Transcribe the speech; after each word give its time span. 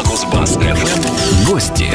на 0.00 0.08
Кузбасс 0.08 0.56
ФМ 0.56 1.46
гости. 1.46 1.88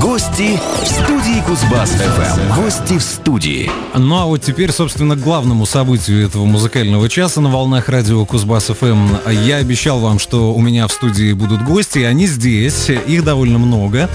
Гости 0.00 0.58
в 0.82 0.86
студии 0.86 1.42
Кузбасс 1.46 1.90
ФМ. 1.90 2.62
Гости 2.62 2.98
в 2.98 3.02
студии. 3.02 3.70
Ну 3.94 4.16
а 4.16 4.24
вот 4.24 4.42
теперь, 4.42 4.72
собственно, 4.72 5.14
к 5.14 5.20
главному 5.20 5.66
событию 5.66 6.24
этого 6.24 6.44
музыкального 6.44 7.08
часа 7.08 7.40
на 7.40 7.50
волнах 7.50 7.88
радио 7.88 8.24
Кузбасс 8.24 8.66
ФМ. 8.66 9.30
Я 9.44 9.56
обещал 9.56 9.98
вам, 10.00 10.18
что 10.18 10.54
у 10.54 10.60
меня 10.60 10.86
в 10.86 10.92
студии 10.92 11.32
будут 11.32 11.62
гости, 11.64 11.98
и 11.98 12.04
они 12.04 12.26
здесь, 12.26 12.88
их 12.88 13.24
довольно 13.24 13.58
много. 13.58 14.08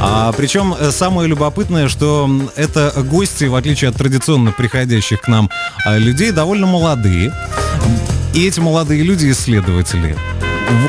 А, 0.00 0.32
причем 0.32 0.74
э, 0.78 0.90
самое 0.90 1.28
любопытное, 1.28 1.88
что 1.88 2.28
это 2.56 2.92
гости, 2.96 3.44
в 3.44 3.54
отличие 3.54 3.90
от 3.90 3.96
традиционно 3.96 4.52
приходящих 4.52 5.20
к 5.20 5.28
нам 5.28 5.50
а, 5.84 5.98
людей, 5.98 6.32
довольно 6.32 6.66
молодые. 6.66 7.32
И 8.34 8.46
эти 8.46 8.60
молодые 8.60 9.02
люди 9.02 9.30
исследователи. 9.30 10.16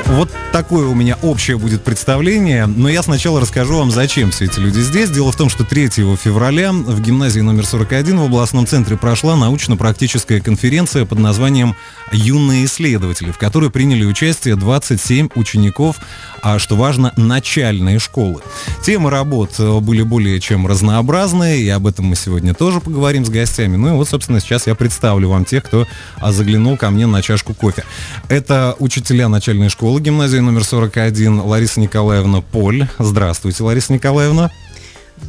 Вот 0.06 0.30
такое 0.52 0.86
у 0.86 0.94
меня 0.94 1.16
общее 1.22 1.56
будет 1.56 1.82
представление, 1.82 2.66
но 2.66 2.90
я 2.90 3.02
сначала 3.02 3.40
расскажу 3.40 3.78
вам, 3.78 3.90
зачем 3.90 4.30
все 4.30 4.44
эти 4.44 4.60
люди 4.60 4.80
здесь. 4.80 5.08
Дело 5.08 5.32
в 5.32 5.36
том, 5.36 5.48
что 5.48 5.64
3 5.64 5.88
февраля 5.88 6.72
в 6.72 7.00
гимназии 7.00 7.40
номер 7.40 7.64
41 7.64 8.18
в 8.18 8.24
областном 8.24 8.66
центре 8.66 8.98
прошла 8.98 9.36
научно-практическая 9.36 10.40
конференция 10.40 11.06
под 11.06 11.18
названием 11.18 11.76
«Юные 12.12 12.66
исследователи», 12.66 13.30
в 13.30 13.38
которой 13.38 13.70
приняли 13.70 14.04
участие 14.04 14.54
27 14.56 15.30
учеников, 15.34 15.96
а 16.42 16.58
что 16.58 16.76
важно, 16.76 17.14
начальные 17.16 18.00
школы. 18.00 18.42
Темы 18.84 19.10
работ 19.10 19.54
э, 19.58 19.80
были 19.80 20.02
более 20.02 20.40
чем 20.40 20.66
разнообразные, 20.66 21.62
и 21.62 21.68
об 21.70 21.86
этом 21.86 22.06
мы 22.06 22.16
сегодня 22.16 22.52
тоже 22.52 22.80
поговорим 22.80 23.24
с 23.24 23.30
гостями. 23.30 23.76
Ну 23.76 23.88
и 23.88 23.92
вот, 23.92 24.08
собственно, 24.08 24.40
сейчас 24.40 24.66
я 24.66 24.74
представлю 24.74 25.30
вам 25.30 25.46
тех, 25.46 25.64
кто 25.64 25.86
а, 26.16 26.32
заглянул 26.32 26.76
ко 26.76 26.90
мне 26.90 27.06
на 27.06 27.22
чашку 27.22 27.54
кофе. 27.54 27.84
Это 28.28 28.76
учителя 28.78 29.28
начальной 29.28 29.69
школы 29.70 30.00
гимназии 30.00 30.38
номер 30.38 30.64
41 30.64 31.40
Лариса 31.40 31.80
Николаевна 31.80 32.40
Поль. 32.40 32.88
Здравствуйте, 32.98 33.62
Лариса 33.62 33.92
Николаевна. 33.92 34.50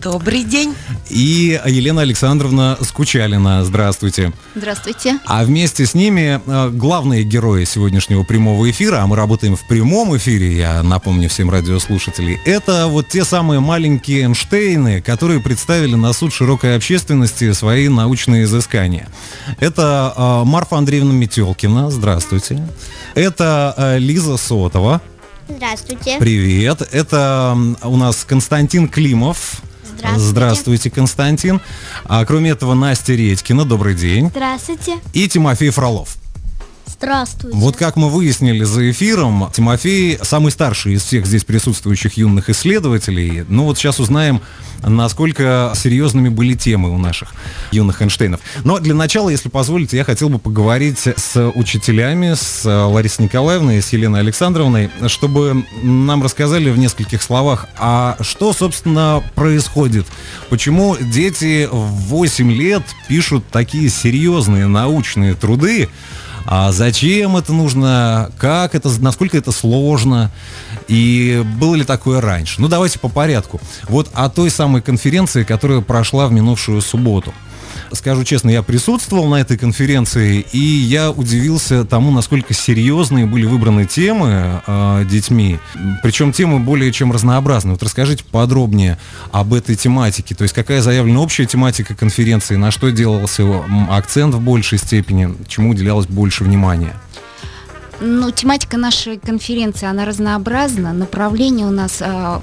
Добрый 0.01 0.43
день. 0.43 0.73
И 1.09 1.59
Елена 1.65 2.01
Александровна 2.01 2.77
Скучалина. 2.81 3.63
Здравствуйте. 3.65 4.31
Здравствуйте. 4.55 5.19
А 5.25 5.43
вместе 5.43 5.85
с 5.85 5.93
ними 5.93 6.41
э, 6.45 6.69
главные 6.69 7.23
герои 7.23 7.65
сегодняшнего 7.65 8.23
прямого 8.23 8.69
эфира, 8.69 9.01
а 9.01 9.07
мы 9.07 9.15
работаем 9.15 9.55
в 9.55 9.67
прямом 9.67 10.15
эфире, 10.17 10.57
я 10.57 10.81
напомню 10.81 11.29
всем 11.29 11.49
радиослушателей, 11.49 12.39
это 12.45 12.87
вот 12.87 13.09
те 13.09 13.23
самые 13.23 13.59
маленькие 13.59 14.21
Эйнштейны, 14.21 15.01
которые 15.01 15.39
представили 15.39 15.95
на 15.95 16.13
суд 16.13 16.33
широкой 16.33 16.75
общественности 16.75 17.51
свои 17.51 17.87
научные 17.87 18.43
изыскания. 18.45 19.07
Это 19.59 20.13
э, 20.15 20.43
Марфа 20.45 20.77
Андреевна 20.77 21.13
Метелкина. 21.13 21.91
Здравствуйте. 21.91 22.67
Это 23.13 23.73
э, 23.77 23.99
Лиза 23.99 24.37
Сотова. 24.37 25.01
Здравствуйте. 25.47 26.17
Привет. 26.17 26.81
Это 26.91 27.57
у 27.83 27.97
нас 27.97 28.23
Константин 28.23 28.87
Климов. 28.87 29.61
Здравствуйте. 30.01 30.29
Здравствуйте, 30.29 30.89
Константин. 30.89 31.61
А 32.05 32.25
кроме 32.25 32.51
этого, 32.51 32.73
Настя 32.73 33.13
Редькина. 33.13 33.65
Добрый 33.65 33.95
день. 33.95 34.27
Здравствуйте. 34.27 34.97
И 35.13 35.27
Тимофей 35.27 35.69
Фролов. 35.69 36.20
Здравствуйте. 37.01 37.57
Вот 37.57 37.77
как 37.77 37.95
мы 37.95 38.11
выяснили 38.11 38.63
за 38.63 38.91
эфиром, 38.91 39.49
Тимофей 39.51 40.19
самый 40.21 40.51
старший 40.51 40.93
из 40.93 41.01
всех 41.01 41.25
здесь 41.25 41.43
присутствующих 41.43 42.15
юных 42.15 42.51
исследователей. 42.51 43.43
Ну 43.49 43.63
вот 43.63 43.79
сейчас 43.79 43.99
узнаем, 43.99 44.39
насколько 44.83 45.73
серьезными 45.75 46.29
были 46.29 46.53
темы 46.53 46.91
у 46.91 46.99
наших 46.99 47.33
юных 47.71 48.03
Эйнштейнов. 48.03 48.39
Но 48.63 48.77
для 48.77 48.93
начала, 48.93 49.29
если 49.29 49.49
позволите, 49.49 49.97
я 49.97 50.03
хотел 50.03 50.29
бы 50.29 50.37
поговорить 50.37 50.99
с 50.99 51.51
учителями, 51.55 52.35
с 52.35 52.65
Ларисой 52.65 53.25
Николаевной 53.25 53.79
и 53.79 53.81
с 53.81 53.91
Еленой 53.93 54.19
Александровной, 54.19 54.91
чтобы 55.07 55.65
нам 55.81 56.21
рассказали 56.21 56.69
в 56.69 56.77
нескольких 56.77 57.23
словах, 57.23 57.65
а 57.79 58.15
что, 58.21 58.53
собственно, 58.53 59.23
происходит? 59.33 60.05
Почему 60.51 60.95
дети 60.99 61.67
в 61.71 62.09
8 62.09 62.51
лет 62.51 62.83
пишут 63.07 63.43
такие 63.51 63.89
серьезные 63.89 64.67
научные 64.67 65.33
труды, 65.33 65.89
а 66.45 66.71
зачем 66.71 67.37
это 67.37 67.53
нужно, 67.53 68.31
как 68.37 68.75
это, 68.75 68.89
насколько 69.01 69.37
это 69.37 69.51
сложно, 69.51 70.31
и 70.87 71.43
было 71.59 71.75
ли 71.75 71.83
такое 71.83 72.21
раньше. 72.21 72.61
Ну, 72.61 72.67
давайте 72.67 72.99
по 72.99 73.09
порядку. 73.09 73.59
Вот 73.87 74.09
о 74.13 74.29
той 74.29 74.49
самой 74.49 74.81
конференции, 74.81 75.43
которая 75.43 75.81
прошла 75.81 76.27
в 76.27 76.31
минувшую 76.31 76.81
субботу 76.81 77.33
скажу 77.93 78.23
честно, 78.23 78.49
я 78.49 78.63
присутствовал 78.63 79.27
на 79.27 79.35
этой 79.35 79.57
конференции, 79.57 80.45
и 80.51 80.59
я 80.59 81.11
удивился 81.11 81.83
тому, 81.85 82.11
насколько 82.11 82.53
серьезные 82.53 83.25
были 83.25 83.45
выбраны 83.45 83.85
темы 83.85 84.61
э, 84.65 85.05
детьми. 85.09 85.59
Причем 86.03 86.31
темы 86.31 86.59
более 86.59 86.91
чем 86.91 87.11
разнообразные. 87.11 87.73
Вот 87.73 87.83
расскажите 87.83 88.23
подробнее 88.23 88.97
об 89.31 89.53
этой 89.53 89.75
тематике. 89.75 90.35
То 90.35 90.43
есть 90.43 90.53
какая 90.53 90.81
заявлена 90.81 91.19
общая 91.21 91.45
тематика 91.45 91.95
конференции, 91.95 92.55
на 92.55 92.71
что 92.71 92.91
делался 92.91 93.43
акцент 93.89 94.35
в 94.35 94.39
большей 94.41 94.77
степени, 94.77 95.33
чему 95.47 95.71
уделялось 95.71 96.07
больше 96.07 96.43
внимания? 96.43 96.93
Ну, 98.03 98.31
тематика 98.31 98.77
нашей 98.77 99.19
конференции, 99.19 99.85
она 99.85 100.05
разнообразна. 100.05 100.91
Направление 100.91 101.67
у 101.67 101.69
нас 101.69 102.01
а, 102.01 102.41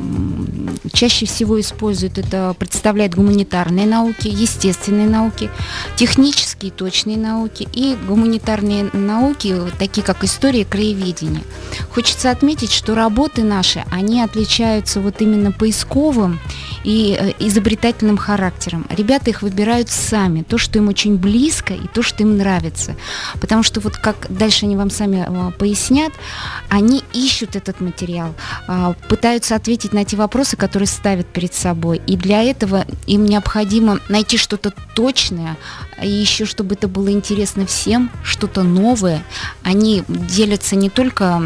чаще 0.92 1.26
всего 1.26 1.60
используют, 1.60 2.16
это 2.16 2.54
представляет 2.56 3.16
гуманитарные 3.16 3.84
науки, 3.84 4.28
естественные 4.28 5.08
науки, 5.08 5.50
технические 5.96 6.57
точные 6.66 7.16
науки 7.16 7.68
и 7.72 7.96
гуманитарные 8.06 8.90
науки, 8.92 9.54
такие 9.78 10.02
как 10.02 10.24
история 10.24 10.62
и 10.62 10.64
краеведение. 10.64 11.42
Хочется 11.90 12.30
отметить, 12.30 12.72
что 12.72 12.94
работы 12.94 13.42
наши, 13.42 13.84
они 13.90 14.20
отличаются 14.20 15.00
вот 15.00 15.20
именно 15.22 15.52
поисковым 15.52 16.40
и 16.84 17.16
э, 17.18 17.32
изобретательным 17.38 18.16
характером. 18.16 18.86
Ребята 18.90 19.30
их 19.30 19.42
выбирают 19.42 19.88
сами, 19.88 20.42
то, 20.42 20.58
что 20.58 20.78
им 20.78 20.88
очень 20.88 21.16
близко 21.16 21.74
и 21.74 21.86
то, 21.86 22.02
что 22.02 22.22
им 22.22 22.36
нравится. 22.36 22.96
Потому 23.40 23.62
что 23.62 23.80
вот 23.80 23.96
как 23.96 24.26
дальше 24.28 24.66
они 24.66 24.76
вам 24.76 24.90
сами 24.90 25.24
а, 25.26 25.50
пояснят, 25.52 26.12
они 26.68 27.02
ищут 27.12 27.56
этот 27.56 27.80
материал, 27.80 28.34
а, 28.66 28.94
пытаются 29.08 29.54
ответить 29.54 29.92
на 29.92 30.04
те 30.04 30.16
вопросы, 30.16 30.56
которые 30.56 30.86
ставят 30.86 31.26
перед 31.26 31.54
собой. 31.54 32.00
И 32.06 32.16
для 32.16 32.42
этого 32.42 32.84
им 33.06 33.26
необходимо 33.26 34.00
найти 34.08 34.36
что-то 34.36 34.72
точное, 34.94 35.56
и 36.02 36.08
еще 36.08 36.44
чтобы 36.44 36.74
это 36.74 36.88
было 36.88 37.10
интересно 37.10 37.66
всем, 37.66 38.10
что-то 38.22 38.62
новое. 38.62 39.22
Они 39.62 40.02
делятся 40.08 40.76
не 40.76 40.90
только 40.90 41.42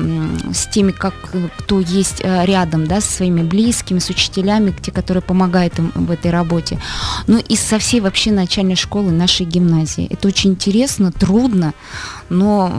с 0.52 0.66
теми, 0.66 0.92
как 0.92 1.14
кто 1.58 1.80
есть 1.80 2.20
э, 2.22 2.44
рядом, 2.44 2.86
да, 2.86 3.00
со 3.00 3.10
своими 3.10 3.42
близкими, 3.42 3.98
с 3.98 4.10
учителями, 4.10 4.74
те, 4.80 4.92
которые 4.92 5.22
помогают 5.22 5.78
им 5.78 5.92
в 5.94 6.10
этой 6.10 6.30
работе, 6.30 6.78
но 7.26 7.38
и 7.38 7.56
со 7.56 7.78
всей 7.78 8.00
вообще 8.00 8.32
начальной 8.32 8.76
школы 8.76 9.10
нашей 9.10 9.46
гимназии. 9.46 10.06
Это 10.10 10.28
очень 10.28 10.50
интересно, 10.50 11.12
трудно, 11.12 11.74
но 12.28 12.72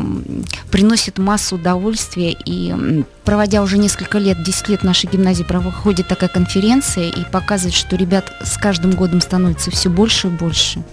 приносит 0.72 1.18
массу 1.18 1.56
удовольствия. 1.56 2.36
И 2.46 3.04
проводя 3.24 3.62
уже 3.62 3.78
несколько 3.78 4.18
лет, 4.18 4.44
10 4.44 4.70
лет 4.70 4.84
нашей 4.84 5.10
гимназии 5.10 5.44
проходит 5.44 6.08
такая 6.08 6.30
конференция 6.30 7.10
и 7.10 7.24
показывает, 7.32 7.76
что 7.76 7.96
ребят 7.96 8.32
с 8.44 8.58
каждым 8.58 8.92
годом 8.92 9.22
становится 9.22 9.72
все 9.72 9.90
больше 9.90 10.28
и 10.28 10.32
больше. 10.32 10.84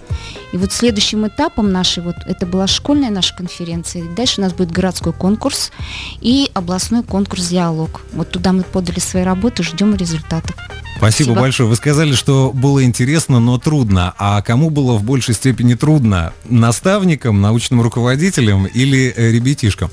И 0.53 0.57
вот 0.57 0.70
следующим 0.71 1.27
этапом 1.27 1.71
нашей, 1.71 2.03
вот 2.03 2.15
это 2.25 2.45
была 2.45 2.67
школьная 2.67 3.09
наша 3.09 3.35
конференция, 3.35 4.03
дальше 4.15 4.39
у 4.39 4.43
нас 4.43 4.53
будет 4.53 4.71
городской 4.71 5.13
конкурс 5.13 5.71
и 6.19 6.49
областной 6.53 7.03
конкурс 7.03 7.47
«Диалог». 7.47 8.01
Вот 8.13 8.29
туда 8.29 8.51
мы 8.53 8.63
подали 8.63 8.99
свои 8.99 9.23
работы, 9.23 9.63
ждем 9.63 9.95
результатов. 9.95 10.55
Спасибо, 11.01 11.25
Спасибо 11.25 11.41
большое. 11.41 11.69
Вы 11.69 11.75
сказали, 11.77 12.13
что 12.13 12.51
было 12.53 12.83
интересно, 12.83 13.39
но 13.39 13.57
трудно. 13.57 14.13
А 14.19 14.39
кому 14.43 14.69
было 14.69 14.93
в 14.93 15.03
большей 15.03 15.33
степени 15.33 15.73
трудно? 15.73 16.31
Наставникам, 16.45 17.41
научным 17.41 17.81
руководителям 17.81 18.67
или 18.67 19.11
э, 19.15 19.31
ребятишкам? 19.31 19.89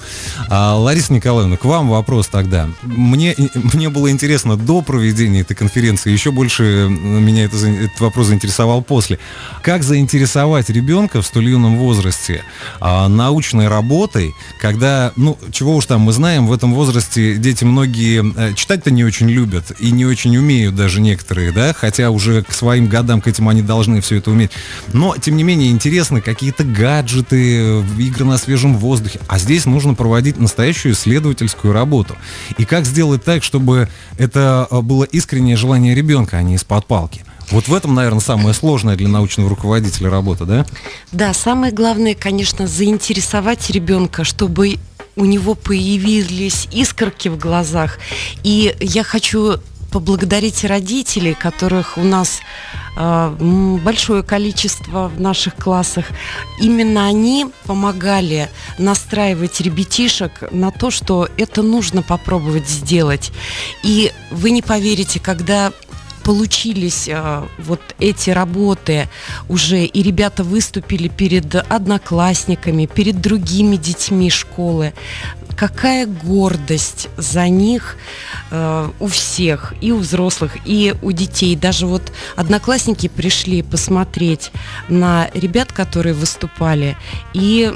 А, 0.50 0.77
Лариса 0.77 1.15
Николаевна, 1.15 1.56
к 1.56 1.65
вам 1.65 1.88
вопрос 1.88 2.27
тогда. 2.27 2.69
Мне, 2.83 3.34
мне 3.55 3.88
было 3.88 4.11
интересно 4.11 4.58
до 4.58 4.82
проведения 4.82 5.41
этой 5.41 5.55
конференции, 5.55 6.12
еще 6.12 6.31
больше 6.31 6.64
э, 6.64 6.88
меня 6.88 7.44
это, 7.44 7.56
этот 7.56 7.99
вопрос 8.00 8.26
заинтересовал 8.26 8.82
после. 8.82 9.19
Как 9.62 9.85
заинтересовать 9.85 10.68
ребенка 10.70 11.23
в 11.23 11.26
столь 11.26 11.50
юном 11.50 11.79
возрасте 11.79 12.44
а, 12.81 13.09
научной 13.09 13.69
работой, 13.69 14.35
когда, 14.61 15.12
ну, 15.17 15.38
чего 15.53 15.76
уж 15.76 15.87
там, 15.87 16.03
мы 16.03 16.12
знаем, 16.12 16.47
в 16.47 16.53
этом 16.53 16.75
возрасте 16.75 17.37
дети 17.37 17.65
многие 17.65 18.25
э, 18.37 18.55
читать-то 18.55 18.91
не 18.91 19.05
очень 19.05 19.29
любят 19.29 19.73
и 19.79 19.91
не 19.91 20.05
очень 20.05 20.37
умеют 20.37 20.75
даже 20.75 21.00
некоторые, 21.00 21.53
да, 21.53 21.73
хотя 21.73 22.11
уже 22.11 22.43
к 22.43 22.53
своим 22.53 22.87
годам 22.87 23.20
к 23.20 23.26
этим 23.29 23.49
они 23.49 23.62
должны 23.62 24.00
все 24.00 24.17
это 24.17 24.31
уметь. 24.31 24.50
Но, 24.93 25.17
тем 25.17 25.37
не 25.37 25.43
менее, 25.43 25.70
интересны 25.70 26.20
какие-то 26.20 26.65
гаджеты, 26.65 27.82
игры 27.99 28.25
на 28.25 28.38
свежем 28.38 28.76
воздухе. 28.76 29.20
А 29.29 29.38
здесь 29.38 29.67
нужно 29.67 29.94
проводить 29.94 30.38
настоящую 30.38 30.94
исследовательскую 30.94 31.73
работу. 31.73 32.17
И 32.56 32.65
как 32.65 32.85
сделать 32.85 33.25
так, 33.25 33.43
чтобы 33.43 33.88
это 34.17 34.67
э, 34.70 34.81
было 34.81 35.05
искреннее 35.05 35.56
желание 35.56 35.94
ребенка, 35.94 36.38
а 36.38 36.43
не 36.43 36.55
из-под 36.55 36.87
палки? 36.87 37.25
Вот 37.50 37.69
в 37.69 37.75
этом, 37.75 37.95
наверное, 37.95 38.21
самое 38.21 38.55
сложное 38.55 38.97
для 38.97 39.09
научного 39.09 39.49
руководителя 39.49 40.11
работа, 40.11 40.45
да? 40.45 40.67
Да, 41.12 41.33
самое 41.33 41.73
главное, 41.73 42.15
конечно, 42.15 42.67
заинтересовать 42.67 43.71
ребенка, 43.71 44.25
чтобы 44.25 44.79
у 45.17 45.25
него 45.25 45.55
появились 45.55 46.69
искорки 46.73 47.29
в 47.29 47.39
глазах. 47.39 47.99
И 48.45 48.75
я 48.81 49.03
хочу 49.03 49.56
поблагодарить 49.91 50.65
родителей, 50.65 51.35
которых 51.35 51.97
у 51.97 52.03
нас 52.03 52.41
э, 52.97 53.79
большое 53.83 54.23
количество 54.23 55.09
в 55.09 55.21
наших 55.21 55.56
классах. 55.56 56.06
Именно 56.61 57.06
они 57.06 57.47
помогали 57.65 58.51
настраивать 58.79 59.61
ребятишек 59.61 60.44
на 60.51 60.71
то, 60.71 60.91
что 60.91 61.29
это 61.37 61.62
нужно 61.62 62.03
попробовать 62.03 62.69
сделать. 62.69 63.33
И 63.83 64.12
вы 64.31 64.51
не 64.51 64.62
поверите, 64.62 65.21
когда 65.21 65.73
получились 66.29 67.09
э, 67.09 67.43
вот 67.57 67.81
эти 67.99 68.29
работы 68.29 69.09
уже, 69.49 69.87
и 69.87 70.03
ребята 70.03 70.45
выступили 70.45 71.09
перед 71.09 71.55
одноклассниками, 71.55 72.85
перед 72.85 73.23
другими 73.23 73.77
детьми 73.77 74.29
школы, 74.29 74.93
какая 75.57 76.05
гордость 76.05 77.09
за 77.17 77.49
них 77.49 77.97
э, 78.51 78.91
у 79.01 79.07
всех, 79.07 79.73
и 79.81 79.91
у 79.91 79.97
взрослых, 79.97 80.59
и 80.67 80.95
у 81.01 81.13
детей. 81.13 81.57
Даже 81.57 81.87
вот 81.87 82.13
одноклассники 82.37 83.09
пришли 83.09 83.63
посмотреть 83.63 84.53
на 84.91 85.31
ребят, 85.33 85.73
которые 85.73 86.13
выступали, 86.13 86.95
и 87.33 87.73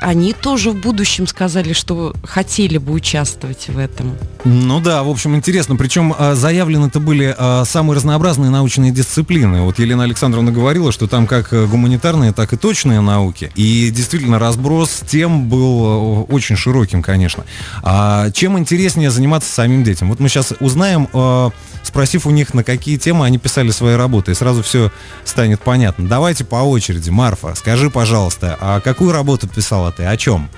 они 0.00 0.32
тоже 0.32 0.70
в 0.70 0.76
будущем 0.76 1.26
сказали, 1.26 1.72
что 1.72 2.14
хотели 2.22 2.78
бы 2.78 2.92
участвовать 2.92 3.68
в 3.68 3.78
этом. 3.78 4.16
Ну 4.44 4.80
да, 4.80 5.02
в 5.02 5.08
общем, 5.08 5.34
интересно. 5.34 5.76
Причем 5.76 6.14
а, 6.16 6.34
заявлены 6.34 6.86
это 6.86 7.00
были 7.00 7.34
а, 7.36 7.64
самые 7.64 7.96
разнообразные 7.96 8.50
научные 8.50 8.92
дисциплины. 8.92 9.62
Вот 9.62 9.78
Елена 9.78 10.04
Александровна 10.04 10.52
говорила, 10.52 10.92
что 10.92 11.06
там 11.06 11.26
как 11.26 11.52
э, 11.52 11.66
гуманитарные, 11.66 12.32
так 12.32 12.52
и 12.52 12.56
точные 12.56 13.00
науки. 13.00 13.50
И 13.54 13.90
действительно 13.90 14.38
разброс 14.38 15.02
тем 15.06 15.48
был 15.48 16.26
э, 16.28 16.32
очень 16.32 16.56
широким, 16.56 17.02
конечно. 17.02 17.44
А 17.82 18.30
чем 18.30 18.58
интереснее 18.58 19.10
заниматься 19.10 19.52
самим 19.52 19.82
детям? 19.82 20.08
Вот 20.08 20.20
мы 20.20 20.28
сейчас 20.28 20.52
узнаем, 20.60 21.08
э, 21.12 21.50
спросив 21.82 22.26
у 22.26 22.30
них, 22.30 22.54
на 22.54 22.62
какие 22.62 22.96
темы 22.98 23.24
они 23.24 23.38
писали 23.38 23.70
свои 23.70 23.94
работы, 23.94 24.32
и 24.32 24.34
сразу 24.34 24.62
все 24.62 24.92
станет 25.24 25.60
понятно. 25.60 26.06
Давайте 26.06 26.44
по 26.44 26.56
очереди. 26.56 27.10
Марфа, 27.10 27.54
скажи, 27.54 27.90
пожалуйста, 27.90 28.56
а 28.60 28.80
какую 28.80 29.12
работу 29.12 29.48
писала 29.48 29.85
писала 29.86 29.92
ты? 29.92 30.04
О 30.04 30.16
чем? 30.16 30.48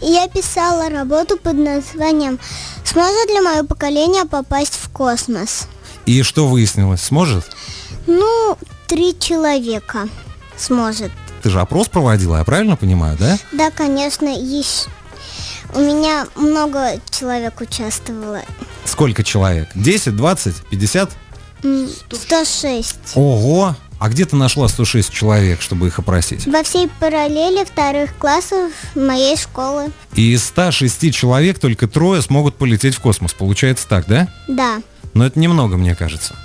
Я 0.00 0.28
писала 0.28 0.88
работу 0.88 1.36
под 1.36 1.54
названием 1.54 2.38
«Сможет 2.84 3.28
ли 3.28 3.40
мое 3.40 3.64
поколение 3.64 4.24
попасть 4.24 4.74
в 4.74 4.88
космос?» 4.90 5.68
И 6.06 6.22
что 6.22 6.46
выяснилось? 6.46 7.02
Сможет? 7.02 7.44
Ну, 8.06 8.56
три 8.86 9.18
человека 9.18 10.08
сможет. 10.56 11.10
Ты 11.42 11.50
же 11.50 11.60
опрос 11.60 11.88
проводила, 11.88 12.38
я 12.38 12.44
правильно 12.44 12.76
понимаю, 12.76 13.16
да? 13.18 13.38
Да, 13.52 13.70
конечно, 13.70 14.28
есть. 14.28 14.88
У 15.74 15.80
меня 15.80 16.26
много 16.34 16.98
человек 17.10 17.60
участвовало. 17.60 18.40
Сколько 18.86 19.22
человек? 19.22 19.68
10, 19.74 20.16
20, 20.16 20.54
50? 20.70 21.10
106. 22.12 22.96
Ого! 23.14 23.76
А 23.98 24.08
где 24.08 24.24
ты 24.24 24.36
нашла 24.36 24.68
106 24.68 25.12
человек, 25.12 25.60
чтобы 25.60 25.88
их 25.88 25.98
опросить? 25.98 26.46
Во 26.46 26.62
всей 26.62 26.88
параллели 27.00 27.64
вторых 27.64 28.16
классов 28.16 28.72
моей 28.94 29.36
школы. 29.36 29.90
И 30.14 30.32
из 30.32 30.44
106 30.44 31.12
человек 31.12 31.58
только 31.58 31.88
трое 31.88 32.22
смогут 32.22 32.56
полететь 32.56 32.94
в 32.94 33.00
космос. 33.00 33.32
Получается 33.32 33.88
так, 33.88 34.06
да? 34.06 34.28
Да. 34.46 34.80
Но 35.14 35.26
это 35.26 35.40
немного, 35.40 35.76
мне 35.76 35.96
кажется. 35.96 36.36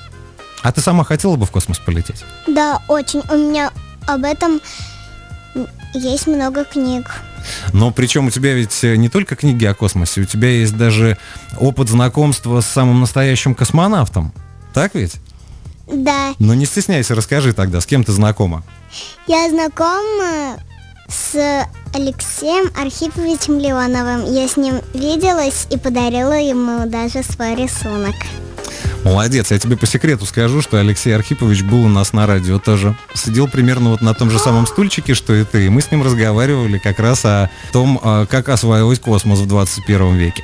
А 0.63 0.71
ты 0.71 0.81
сама 0.81 1.03
хотела 1.03 1.35
бы 1.35 1.45
в 1.45 1.51
космос 1.51 1.77
полететь? 1.77 2.23
Да, 2.47 2.81
очень. 2.87 3.21
У 3.29 3.35
меня 3.35 3.71
об 4.07 4.23
этом 4.23 4.59
есть 5.93 6.25
много 6.25 6.65
книг. 6.65 7.21
Но 7.71 7.91
причем 7.91 8.27
у 8.27 8.31
тебя 8.31 8.53
ведь 8.53 8.81
не 8.81 9.09
только 9.09 9.35
книги 9.35 9.65
о 9.65 9.75
космосе, 9.75 10.21
у 10.21 10.25
тебя 10.25 10.49
есть 10.49 10.75
даже 10.75 11.17
опыт 11.59 11.89
знакомства 11.89 12.61
с 12.61 12.65
самым 12.65 13.01
настоящим 13.01 13.53
космонавтом. 13.53 14.33
Так 14.73 14.95
ведь? 14.95 15.17
Да. 15.87 16.33
Ну 16.39 16.53
не 16.53 16.65
стесняйся, 16.65 17.15
расскажи 17.15 17.53
тогда, 17.53 17.81
с 17.81 17.85
кем 17.85 18.03
ты 18.03 18.11
знакома? 18.11 18.63
Я 19.27 19.49
знакома 19.49 20.57
с 21.09 21.67
Алексеем 21.93 22.71
Архиповичем 22.75 23.59
Леоновым. 23.59 24.25
Я 24.33 24.47
с 24.47 24.57
ним 24.57 24.81
виделась 24.93 25.67
и 25.69 25.77
подарила 25.77 26.33
ему 26.39 26.87
даже 26.87 27.23
свой 27.23 27.55
рисунок. 27.55 28.15
Молодец, 29.03 29.51
я 29.51 29.59
тебе 29.59 29.75
по 29.75 29.85
секрету 29.85 30.25
скажу, 30.25 30.61
что 30.61 30.79
Алексей 30.79 31.13
Архипович 31.13 31.63
был 31.63 31.85
у 31.85 31.87
нас 31.89 32.13
на 32.13 32.25
радио 32.25 32.57
тоже. 32.57 32.95
Сидел 33.13 33.49
примерно 33.49 33.89
вот 33.89 34.01
на 34.01 34.13
том 34.13 34.31
же 34.31 34.39
самом 34.39 34.65
стульчике, 34.65 35.13
что 35.13 35.35
и 35.35 35.43
ты. 35.43 35.65
И 35.65 35.69
мы 35.69 35.81
с 35.81 35.91
ним 35.91 36.03
разговаривали 36.03 36.77
как 36.77 36.99
раз 36.99 37.25
о 37.25 37.49
том, 37.73 37.99
а, 38.01 38.25
как 38.25 38.47
осваивать 38.47 39.01
космос 39.01 39.39
в 39.39 39.47
21 39.47 40.15
веке. 40.15 40.43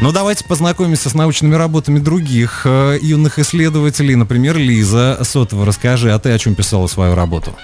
Ну, 0.00 0.10
давайте 0.10 0.44
познакомимся 0.44 1.10
с 1.10 1.14
научными 1.14 1.54
работами 1.54 1.98
других 1.98 2.62
э, 2.64 2.98
юных 3.00 3.38
исследователей. 3.38 4.14
Например, 4.14 4.56
Лиза 4.56 5.18
Сотова, 5.22 5.66
расскажи, 5.66 6.10
а 6.12 6.18
ты 6.18 6.30
о 6.30 6.38
чем 6.38 6.54
писала 6.54 6.86
свою 6.86 7.14
работу? 7.14 7.54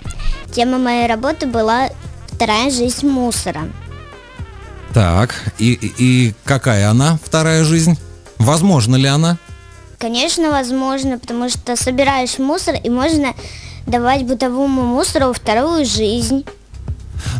Тема 0.52 0.79
моей 0.79 1.08
работы 1.08 1.46
была 1.46 1.88
«Вторая 2.32 2.70
жизнь 2.70 3.06
мусора». 3.06 3.62
Так, 4.93 5.35
и, 5.58 5.73
и 5.73 6.35
какая 6.44 6.88
она, 6.91 7.19
вторая 7.25 7.64
жизнь? 7.64 7.99
Возможно 8.38 8.96
ли 8.96 9.06
она? 9.06 9.38
Конечно, 9.99 10.50
возможно, 10.50 11.19
потому 11.19 11.49
что 11.49 11.76
собираешь 11.76 12.38
мусор 12.38 12.76
и 12.82 12.91
можно 12.91 13.35
давать 13.87 14.25
бытовому 14.25 14.82
мусору 14.82 15.32
вторую 15.32 15.85
жизнь. 15.85 16.44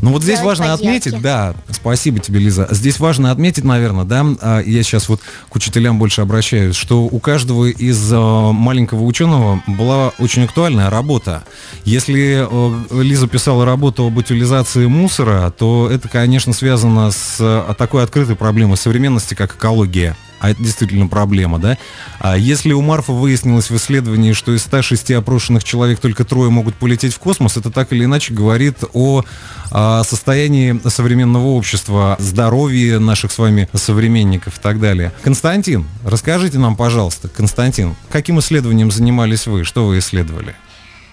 Ну 0.03 0.11
вот 0.13 0.23
здесь 0.23 0.41
важно 0.41 0.67
поделки. 0.67 0.83
отметить, 0.83 1.21
да, 1.21 1.55
спасибо 1.71 2.19
тебе, 2.19 2.41
Лиза. 2.41 2.69
Здесь 2.71 2.99
важно 3.01 3.31
отметить, 3.31 3.65
наверное, 3.65 4.05
да, 4.05 4.25
а, 4.41 4.61
я 4.61 4.83
сейчас 4.83 5.09
вот 5.09 5.21
к 5.49 5.55
учителям 5.55 5.99
больше 5.99 6.21
обращаюсь, 6.21 6.77
что 6.77 7.05
у 7.05 7.19
каждого 7.21 7.67
из 7.67 8.11
а, 8.13 8.53
маленького 8.53 9.03
ученого 9.03 9.63
была 9.67 10.13
очень 10.19 10.45
актуальная 10.45 10.91
работа. 10.91 11.45
Если 11.85 12.47
а, 12.49 12.85
Лиза 12.91 13.29
писала 13.29 13.65
работу 13.65 14.07
об 14.07 14.17
утилизации 14.17 14.87
мусора, 14.87 15.53
то 15.57 15.89
это, 15.91 16.09
конечно, 16.09 16.53
связано 16.53 17.11
с 17.11 17.75
такой 17.79 18.05
открытой 18.05 18.37
проблемой 18.37 18.77
современности, 18.77 19.35
как 19.35 19.55
экология 19.57 20.17
а 20.45 20.51
это 20.51 20.63
действительно 20.63 21.07
проблема, 21.07 21.59
да? 21.59 21.79
А 22.19 22.37
если 22.37 22.75
у 22.75 22.83
Марфа 22.83 23.13
выяснилось 23.13 23.71
в 23.71 23.77
исследовании, 23.77 24.35
что 24.35 24.55
из 24.55 24.63
106 24.65 25.13
опрошенных 25.13 25.65
человек 25.65 26.01
только 26.01 26.25
трое 26.25 26.51
могут 26.51 26.75
полететь 26.75 27.15
в 27.15 27.19
космос, 27.19 27.57
это 27.57 27.71
так 27.71 27.95
или 27.95 28.05
иначе 28.05 28.35
говорит 28.35 28.85
о, 28.93 29.25
о 29.71 30.03
состоянии 30.05 30.79
современного 30.87 31.47
общества, 31.47 32.17
здоровье 32.19 32.99
наших 32.99 33.33
с 33.33 33.39
вами 33.39 33.71
современников 33.73 34.59
и 34.59 34.61
так 34.61 34.81
далее. 34.81 35.13
Константин, 35.23 35.87
расскажите 36.05 36.59
нам, 36.59 36.77
пожалуйста, 36.77 37.29
Константин, 37.29 37.97
каким 38.11 38.39
исследованием 38.41 38.91
занимались 38.91 39.47
вы? 39.47 39.65
Что 39.65 39.87
вы 39.87 39.99
исследовали? 40.01 40.55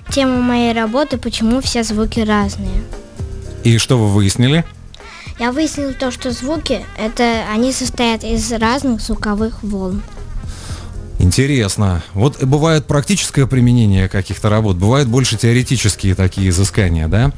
Тема 0.09 0.41
моей 0.41 0.73
работы 0.73 1.17
«Почему 1.17 1.61
все 1.61 1.83
звуки 1.83 2.19
разные». 2.19 2.83
И 3.63 3.77
что 3.77 3.97
вы 3.97 4.09
выяснили? 4.09 4.65
Я 5.41 5.51
выяснил 5.51 5.95
то, 5.95 6.11
что 6.11 6.29
звуки, 6.29 6.85
это 6.99 7.45
они 7.51 7.73
состоят 7.73 8.23
из 8.23 8.51
разных 8.51 9.01
звуковых 9.01 9.63
волн. 9.63 10.03
Интересно. 11.17 12.03
Вот 12.13 12.43
бывает 12.43 12.85
практическое 12.85 13.47
применение 13.47 14.07
каких-то 14.07 14.49
работ, 14.51 14.75
бывают 14.75 15.09
больше 15.09 15.37
теоретические 15.37 16.13
такие 16.13 16.49
изыскания, 16.49 17.07
да? 17.07 17.31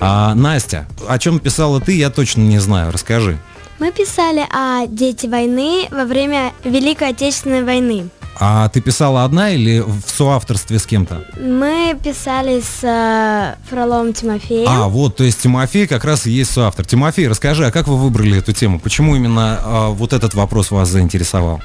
А 0.00 0.34
Настя, 0.34 0.88
о 1.06 1.18
чем 1.18 1.38
писала 1.38 1.82
ты, 1.82 1.92
я 1.98 2.08
точно 2.08 2.40
не 2.40 2.60
знаю. 2.60 2.92
Расскажи. 2.92 3.36
Мы 3.78 3.92
писали 3.92 4.42
о 4.50 4.86
дети 4.86 5.26
войны 5.26 5.86
во 5.90 6.06
время 6.06 6.54
Великой 6.64 7.10
Отечественной 7.10 7.62
войны. 7.62 8.08
А 8.42 8.70
ты 8.70 8.80
писала 8.80 9.24
одна 9.24 9.50
или 9.50 9.80
в 9.80 10.00
соавторстве 10.06 10.78
с 10.78 10.86
кем-то? 10.86 11.26
Мы 11.38 11.94
писали 12.02 12.60
с 12.60 12.82
э, 12.82 13.56
Фроловым 13.68 14.14
Тимофеем. 14.14 14.66
А, 14.66 14.88
вот, 14.88 15.16
то 15.16 15.24
есть 15.24 15.42
Тимофей 15.42 15.86
как 15.86 16.06
раз 16.06 16.26
и 16.26 16.30
есть 16.30 16.50
соавтор. 16.50 16.86
Тимофей, 16.86 17.28
расскажи, 17.28 17.66
а 17.66 17.70
как 17.70 17.86
вы 17.86 17.98
выбрали 17.98 18.38
эту 18.38 18.54
тему? 18.54 18.80
Почему 18.80 19.14
именно 19.14 19.60
э, 19.62 19.88
вот 19.90 20.14
этот 20.14 20.32
вопрос 20.32 20.70
вас 20.70 20.88
заинтересовал? 20.88 21.60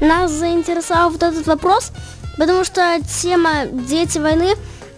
Нас 0.00 0.30
заинтересовал 0.32 1.10
вот 1.10 1.22
этот 1.22 1.46
вопрос, 1.46 1.92
потому 2.38 2.64
что 2.64 2.98
тема 3.20 3.66
«Дети 3.66 4.16
войны» 4.16 4.54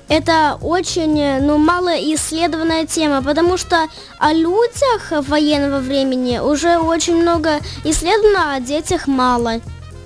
это 0.06 0.58
очень 0.60 1.40
ну, 1.40 1.58
мало 1.58 1.96
исследованная 2.14 2.86
тема, 2.86 3.20
потому 3.20 3.56
что 3.56 3.88
о 4.20 4.32
людях 4.32 5.26
военного 5.26 5.80
времени 5.80 6.38
уже 6.38 6.78
очень 6.78 7.20
много 7.20 7.58
исследовано, 7.82 8.52
а 8.52 8.56
о 8.56 8.60
детях 8.60 9.08
мало. 9.08 9.60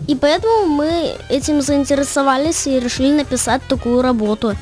И 0.06 0.14
поэтому 0.14 0.66
мы 0.66 1.14
этим 1.28 1.62
заинтересовались 1.62 2.66
и 2.66 2.78
решили 2.78 3.12
написать 3.12 3.62
такую 3.68 4.02
работу. 4.02 4.54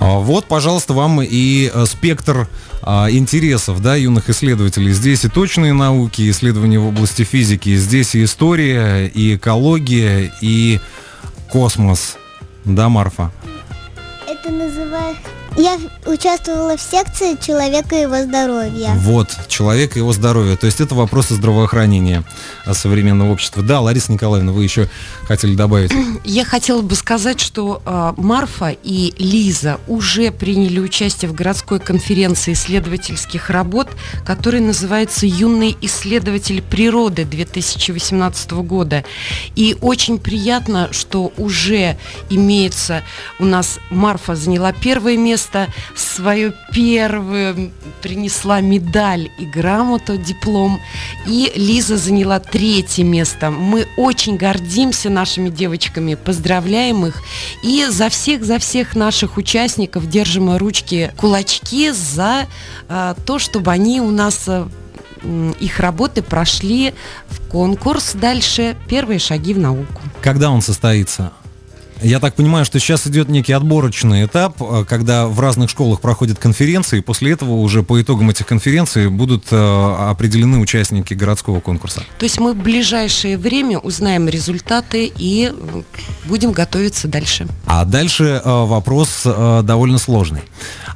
А, 0.00 0.18
вот, 0.18 0.46
пожалуйста, 0.46 0.94
вам 0.94 1.22
и 1.22 1.70
э, 1.72 1.86
спектр 1.86 2.48
а, 2.82 3.08
интересов 3.08 3.80
да, 3.80 3.94
юных 3.94 4.28
исследователей. 4.28 4.92
Здесь 4.92 5.24
и 5.24 5.28
точные 5.28 5.72
науки, 5.72 6.28
исследования 6.28 6.80
в 6.80 6.88
области 6.88 7.22
физики, 7.22 7.76
здесь 7.76 8.14
и 8.16 8.24
история, 8.24 9.06
и 9.06 9.36
экология, 9.36 10.32
и 10.40 10.80
космос. 11.48 12.16
Да, 12.64 12.88
Марфа? 12.88 13.30
Это 14.26 14.50
называется 14.50 15.41
Я 15.56 15.78
участвовала 16.06 16.76
в 16.76 16.80
секции 16.80 17.36
человека 17.44 17.96
и 17.96 18.02
его 18.02 18.22
здоровья. 18.22 18.94
Вот, 18.96 19.28
человек 19.48 19.96
и 19.96 19.98
его 19.98 20.12
здоровье. 20.12 20.56
То 20.56 20.66
есть 20.66 20.80
это 20.80 20.94
вопросы 20.94 21.34
здравоохранения 21.34 22.24
современного 22.72 23.32
общества. 23.32 23.62
Да, 23.62 23.80
Лариса 23.80 24.12
Николаевна, 24.12 24.52
вы 24.52 24.64
еще 24.64 24.88
хотели 25.26 25.54
добавить? 25.54 25.92
Я 26.24 26.44
хотела 26.44 26.80
бы 26.82 26.94
сказать, 26.94 27.40
что 27.40 27.82
э, 27.84 28.12
Марфа 28.16 28.74
и 28.82 29.14
Лиза 29.18 29.78
уже 29.88 30.30
приняли 30.30 30.78
участие 30.78 31.30
в 31.30 31.34
городской 31.34 31.80
конференции 31.80 32.52
исследовательских 32.52 33.50
работ, 33.50 33.88
которая 34.24 34.62
называется 34.62 35.26
«Юный 35.26 35.76
исследователь 35.82 36.62
природы» 36.62 37.24
2018 37.24 38.52
года. 38.52 39.04
И 39.54 39.76
очень 39.80 40.18
приятно, 40.18 40.88
что 40.92 41.32
уже 41.36 41.96
имеется 42.30 43.02
у 43.38 43.44
нас 43.44 43.78
Марфа 43.90 44.34
заняла 44.34 44.72
первое 44.72 45.16
место, 45.16 45.41
свою 45.94 46.52
первую 46.72 47.72
принесла 48.02 48.60
медаль 48.60 49.30
и 49.38 49.44
грамоту, 49.44 50.16
диплом. 50.16 50.80
И 51.26 51.52
Лиза 51.54 51.96
заняла 51.96 52.40
третье 52.40 53.04
место. 53.04 53.50
Мы 53.50 53.86
очень 53.96 54.36
гордимся 54.36 55.10
нашими 55.10 55.48
девочками, 55.48 56.14
поздравляем 56.14 57.06
их. 57.06 57.22
И 57.62 57.86
за 57.88 58.08
всех, 58.08 58.44
за 58.44 58.58
всех 58.58 58.94
наших 58.96 59.36
участников 59.36 60.08
держим 60.08 60.56
ручки, 60.56 61.12
кулачки 61.16 61.90
за 61.90 62.46
а, 62.88 63.14
то, 63.26 63.38
чтобы 63.38 63.70
они 63.70 64.00
у 64.00 64.10
нас 64.10 64.44
а, 64.46 64.68
их 65.60 65.80
работы 65.80 66.22
прошли 66.22 66.94
в 67.28 67.48
конкурс 67.48 68.12
дальше 68.14 68.76
«Первые 68.88 69.18
шаги 69.18 69.54
в 69.54 69.58
науку». 69.58 70.00
Когда 70.20 70.50
он 70.50 70.62
состоится? 70.62 71.32
Я 72.02 72.18
так 72.20 72.34
понимаю, 72.34 72.64
что 72.64 72.78
сейчас 72.80 73.06
идет 73.06 73.28
некий 73.28 73.52
отборочный 73.52 74.26
этап, 74.26 74.60
э, 74.60 74.84
когда 74.88 75.26
в 75.26 75.38
разных 75.38 75.70
школах 75.70 76.00
проходят 76.00 76.38
конференции, 76.38 76.98
и 76.98 77.00
после 77.00 77.32
этого 77.32 77.52
уже 77.52 77.82
по 77.82 78.00
итогам 78.00 78.30
этих 78.30 78.46
конференций 78.46 79.08
будут 79.08 79.46
э, 79.50 79.96
определены 80.10 80.58
участники 80.58 81.14
городского 81.14 81.60
конкурса. 81.60 82.02
То 82.18 82.24
есть 82.24 82.40
мы 82.40 82.54
в 82.54 82.56
ближайшее 82.56 83.38
время 83.38 83.78
узнаем 83.78 84.28
результаты 84.28 85.12
и 85.16 85.52
будем 86.24 86.52
готовиться 86.52 87.08
дальше. 87.08 87.46
А 87.66 87.84
дальше 87.84 88.40
э, 88.44 88.64
вопрос 88.64 89.22
довольно 89.24 89.98
сложный. 89.98 90.42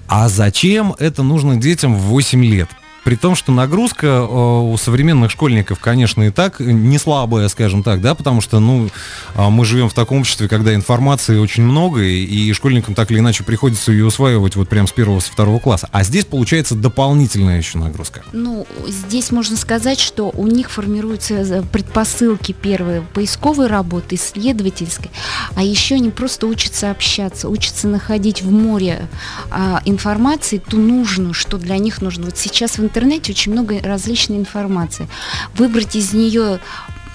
А 0.08 0.28
зачем 0.28 0.94
это 0.98 1.22
нужно 1.22 1.56
детям 1.56 1.94
в 1.94 2.02
8 2.02 2.44
лет? 2.44 2.68
При 3.06 3.14
том, 3.14 3.36
что 3.36 3.52
нагрузка 3.52 4.06
э, 4.06 4.26
у 4.26 4.76
современных 4.76 5.30
школьников, 5.30 5.78
конечно, 5.78 6.24
и 6.24 6.30
так 6.30 6.58
не 6.58 6.98
слабая, 6.98 7.46
скажем 7.46 7.84
так, 7.84 8.00
да, 8.00 8.16
потому 8.16 8.40
что, 8.40 8.58
ну, 8.58 8.90
а, 9.36 9.48
мы 9.48 9.64
живем 9.64 9.88
в 9.88 9.94
таком 9.94 10.22
обществе, 10.22 10.48
когда 10.48 10.74
информации 10.74 11.38
очень 11.38 11.62
много, 11.62 12.02
и 12.02 12.52
школьникам 12.52 12.96
так 12.96 13.12
или 13.12 13.20
иначе 13.20 13.44
приходится 13.44 13.92
ее 13.92 14.06
усваивать 14.06 14.56
вот 14.56 14.68
прям 14.68 14.88
с 14.88 14.90
первого, 14.90 15.20
со 15.20 15.30
второго 15.30 15.60
класса. 15.60 15.88
А 15.92 16.02
здесь 16.02 16.24
получается 16.24 16.74
дополнительная 16.74 17.58
еще 17.58 17.78
нагрузка. 17.78 18.24
Ну, 18.32 18.66
здесь 18.88 19.30
можно 19.30 19.56
сказать, 19.56 20.00
что 20.00 20.32
у 20.34 20.48
них 20.48 20.68
формируются 20.68 21.34
э, 21.34 21.62
предпосылки 21.62 22.50
первые 22.50 23.02
поисковой 23.02 23.68
работы, 23.68 24.16
исследовательской, 24.16 25.12
а 25.54 25.62
еще 25.62 25.94
они 25.94 26.10
просто 26.10 26.48
учатся 26.48 26.90
общаться, 26.90 27.48
учатся 27.48 27.86
находить 27.86 28.42
в 28.42 28.50
море 28.50 29.08
а, 29.52 29.80
информации 29.84 30.58
ту 30.58 30.78
нужную, 30.78 31.34
что 31.34 31.56
для 31.56 31.78
них 31.78 32.02
нужно. 32.02 32.24
Вот 32.24 32.36
сейчас 32.36 32.78
в 32.78 32.80
интернете 32.80 32.95
интернете 32.96 33.32
очень 33.32 33.52
много 33.52 33.78
различной 33.82 34.38
информации. 34.38 35.06
Выбрать 35.54 35.96
из 35.96 36.14
нее 36.14 36.60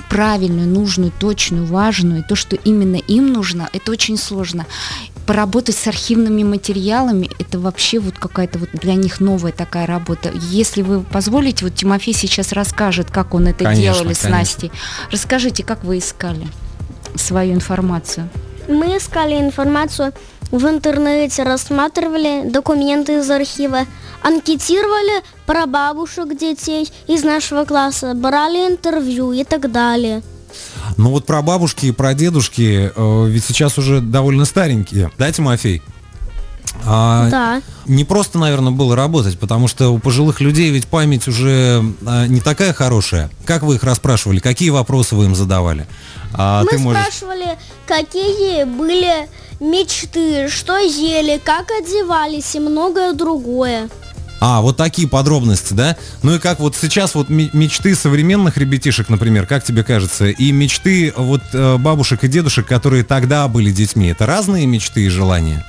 правильную, 0.10 0.68
нужную, 0.68 1.12
точную, 1.12 1.66
важную, 1.66 2.24
то, 2.24 2.36
что 2.36 2.56
именно 2.56 2.98
им 2.98 3.34
нужно, 3.34 3.68
это 3.74 3.92
очень 3.92 4.18
сложно. 4.18 4.68
Поработать 5.26 5.76
с 5.76 5.88
архивными 5.88 6.44
материалами, 6.44 7.32
это 7.40 7.58
вообще 7.60 8.00
вот 8.00 8.16
какая-то 8.20 8.60
вот 8.60 8.70
для 8.74 8.94
них 8.94 9.20
новая 9.20 9.54
такая 9.54 9.88
работа. 9.88 10.32
Если 10.52 10.84
вы 10.84 11.02
позволите, 11.02 11.66
вот 11.66 11.76
Тимофей 11.76 12.14
сейчас 12.14 12.52
расскажет, 12.52 13.10
как 13.10 13.34
он 13.34 13.48
это 13.48 13.64
конечно, 13.64 13.82
делали 13.82 14.14
с 14.14 14.24
Настей. 14.24 14.72
Расскажите, 15.12 15.64
как 15.64 15.84
вы 15.84 15.98
искали 15.98 16.48
свою 17.16 17.54
информацию? 17.54 18.30
Мы 18.68 18.98
искали 18.98 19.40
информацию 19.40 20.14
в 20.52 20.66
интернете, 20.68 21.44
рассматривали 21.44 22.50
документы 22.50 23.20
из 23.20 23.30
архива, 23.30 23.86
анкетировали 24.22 25.24
про 25.46 25.66
бабушек 25.66 26.38
детей 26.38 26.92
из 27.08 27.24
нашего 27.24 27.66
класса, 27.66 28.14
брали 28.14 28.68
интервью 28.68 29.32
и 29.32 29.44
так 29.44 29.72
далее. 29.72 30.22
Ну 30.98 31.12
вот 31.12 31.26
про 31.26 31.42
бабушки 31.42 31.88
и 31.88 31.92
про 31.92 32.14
дедушки 32.14 32.92
э, 32.94 33.26
ведь 33.28 33.46
сейчас 33.46 33.78
уже 33.78 34.02
довольно 34.02 34.46
старенькие, 34.46 35.10
да, 35.18 35.32
Тимофей? 35.32 35.82
А, 36.86 37.30
да. 37.30 37.62
Не 37.86 38.04
просто, 38.06 38.40
наверное, 38.40 38.72
было 38.72 38.96
работать, 38.96 39.38
потому 39.38 39.68
что 39.68 39.90
у 39.90 40.00
пожилых 40.00 40.42
людей 40.42 40.70
ведь 40.72 40.88
память 40.88 41.28
уже 41.28 41.84
а, 42.06 42.28
не 42.28 42.40
такая 42.40 42.74
хорошая. 42.74 43.30
Как 43.46 43.64
вы 43.64 43.76
их 43.76 43.84
расспрашивали? 43.84 44.40
Какие 44.40 44.70
вопросы 44.70 45.16
вы 45.16 45.26
им 45.26 45.36
задавали? 45.36 45.88
А, 46.34 46.64
Мы 46.64 46.78
можешь... 46.78 47.02
спрашивали, 47.02 47.58
какие 47.86 48.64
были 48.64 49.28
мечты, 49.62 50.50
что 50.50 50.78
ели, 50.78 51.40
как 51.42 51.72
одевались 51.72 52.56
и 52.56 52.60
многое 52.60 53.14
другое. 53.14 53.90
А, 54.42 54.62
вот 54.62 54.76
такие 54.76 55.08
подробности, 55.08 55.74
да? 55.74 55.96
Ну 56.24 56.36
и 56.36 56.40
как 56.40 56.60
вот 56.60 56.76
сейчас 56.76 57.14
вот 57.14 57.30
мечты 57.30 57.94
современных 57.94 58.58
ребятишек, 58.58 59.08
например, 59.08 59.46
как 59.46 59.64
тебе 59.64 59.84
кажется, 59.84 60.30
и 60.30 60.52
мечты 60.52 61.14
вот 61.16 61.44
э, 61.54 61.78
бабушек 61.78 62.24
и 62.24 62.28
дедушек, 62.28 62.66
которые 62.66 63.04
тогда 63.04 63.48
были 63.48 63.70
детьми, 63.70 64.08
это 64.08 64.26
разные 64.26 64.66
мечты 64.66 65.06
и 65.06 65.10
желания? 65.10 65.64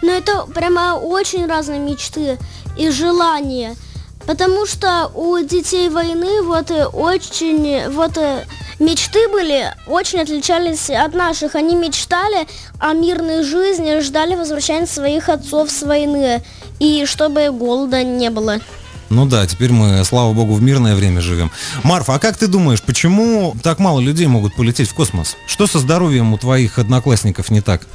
Ну 0.00 0.10
это 0.10 0.46
прямо 0.46 0.94
очень 0.94 1.46
разные 1.46 1.78
мечты 1.78 2.38
и 2.78 2.88
желания. 2.88 3.76
Потому 4.24 4.66
что 4.66 5.10
у 5.14 5.38
детей 5.38 5.88
войны 5.88 6.42
вот 6.42 6.70
э, 6.70 6.86
очень 6.86 7.88
вот 7.90 8.16
э, 8.16 8.44
мечты 8.78 9.28
были, 9.28 9.72
очень 9.86 10.20
отличались 10.20 10.90
от 10.90 11.14
наших. 11.14 11.54
Они 11.54 11.76
мечтали 11.76 12.46
о 12.78 12.92
мирной 12.92 13.44
жизни, 13.44 14.00
ждали 14.00 14.34
возвращения 14.34 14.86
своих 14.86 15.28
отцов 15.28 15.70
с 15.70 15.82
войны. 15.82 16.42
И 16.80 17.04
чтобы 17.06 17.50
голода 17.50 18.02
не 18.02 18.30
было. 18.30 18.60
Ну 19.08 19.24
да, 19.24 19.46
теперь 19.46 19.70
мы, 19.70 20.04
слава 20.04 20.32
богу, 20.32 20.54
в 20.54 20.62
мирное 20.62 20.96
время 20.96 21.20
живем. 21.20 21.52
Марфа, 21.84 22.14
а 22.14 22.18
как 22.18 22.36
ты 22.36 22.48
думаешь, 22.48 22.82
почему 22.82 23.54
так 23.62 23.78
мало 23.78 24.00
людей 24.00 24.26
могут 24.26 24.56
полететь 24.56 24.88
в 24.88 24.94
космос? 24.94 25.36
Что 25.46 25.66
со 25.66 25.78
здоровьем 25.78 26.32
у 26.32 26.38
твоих 26.38 26.78
одноклассников 26.78 27.50
не 27.50 27.60
так? 27.60 27.86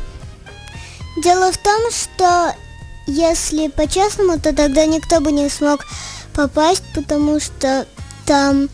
Дело 1.21 1.51
в 1.51 1.57
том, 1.57 1.91
что 1.91 2.55
если 3.11 3.67
по-честному, 3.67 4.39
то 4.39 4.53
тогда 4.55 4.85
никто 4.85 5.19
бы 5.19 5.31
не 5.31 5.49
смог 5.49 5.85
попасть, 6.33 6.83
потому 6.95 7.39
что 7.39 7.85
там 8.25 8.69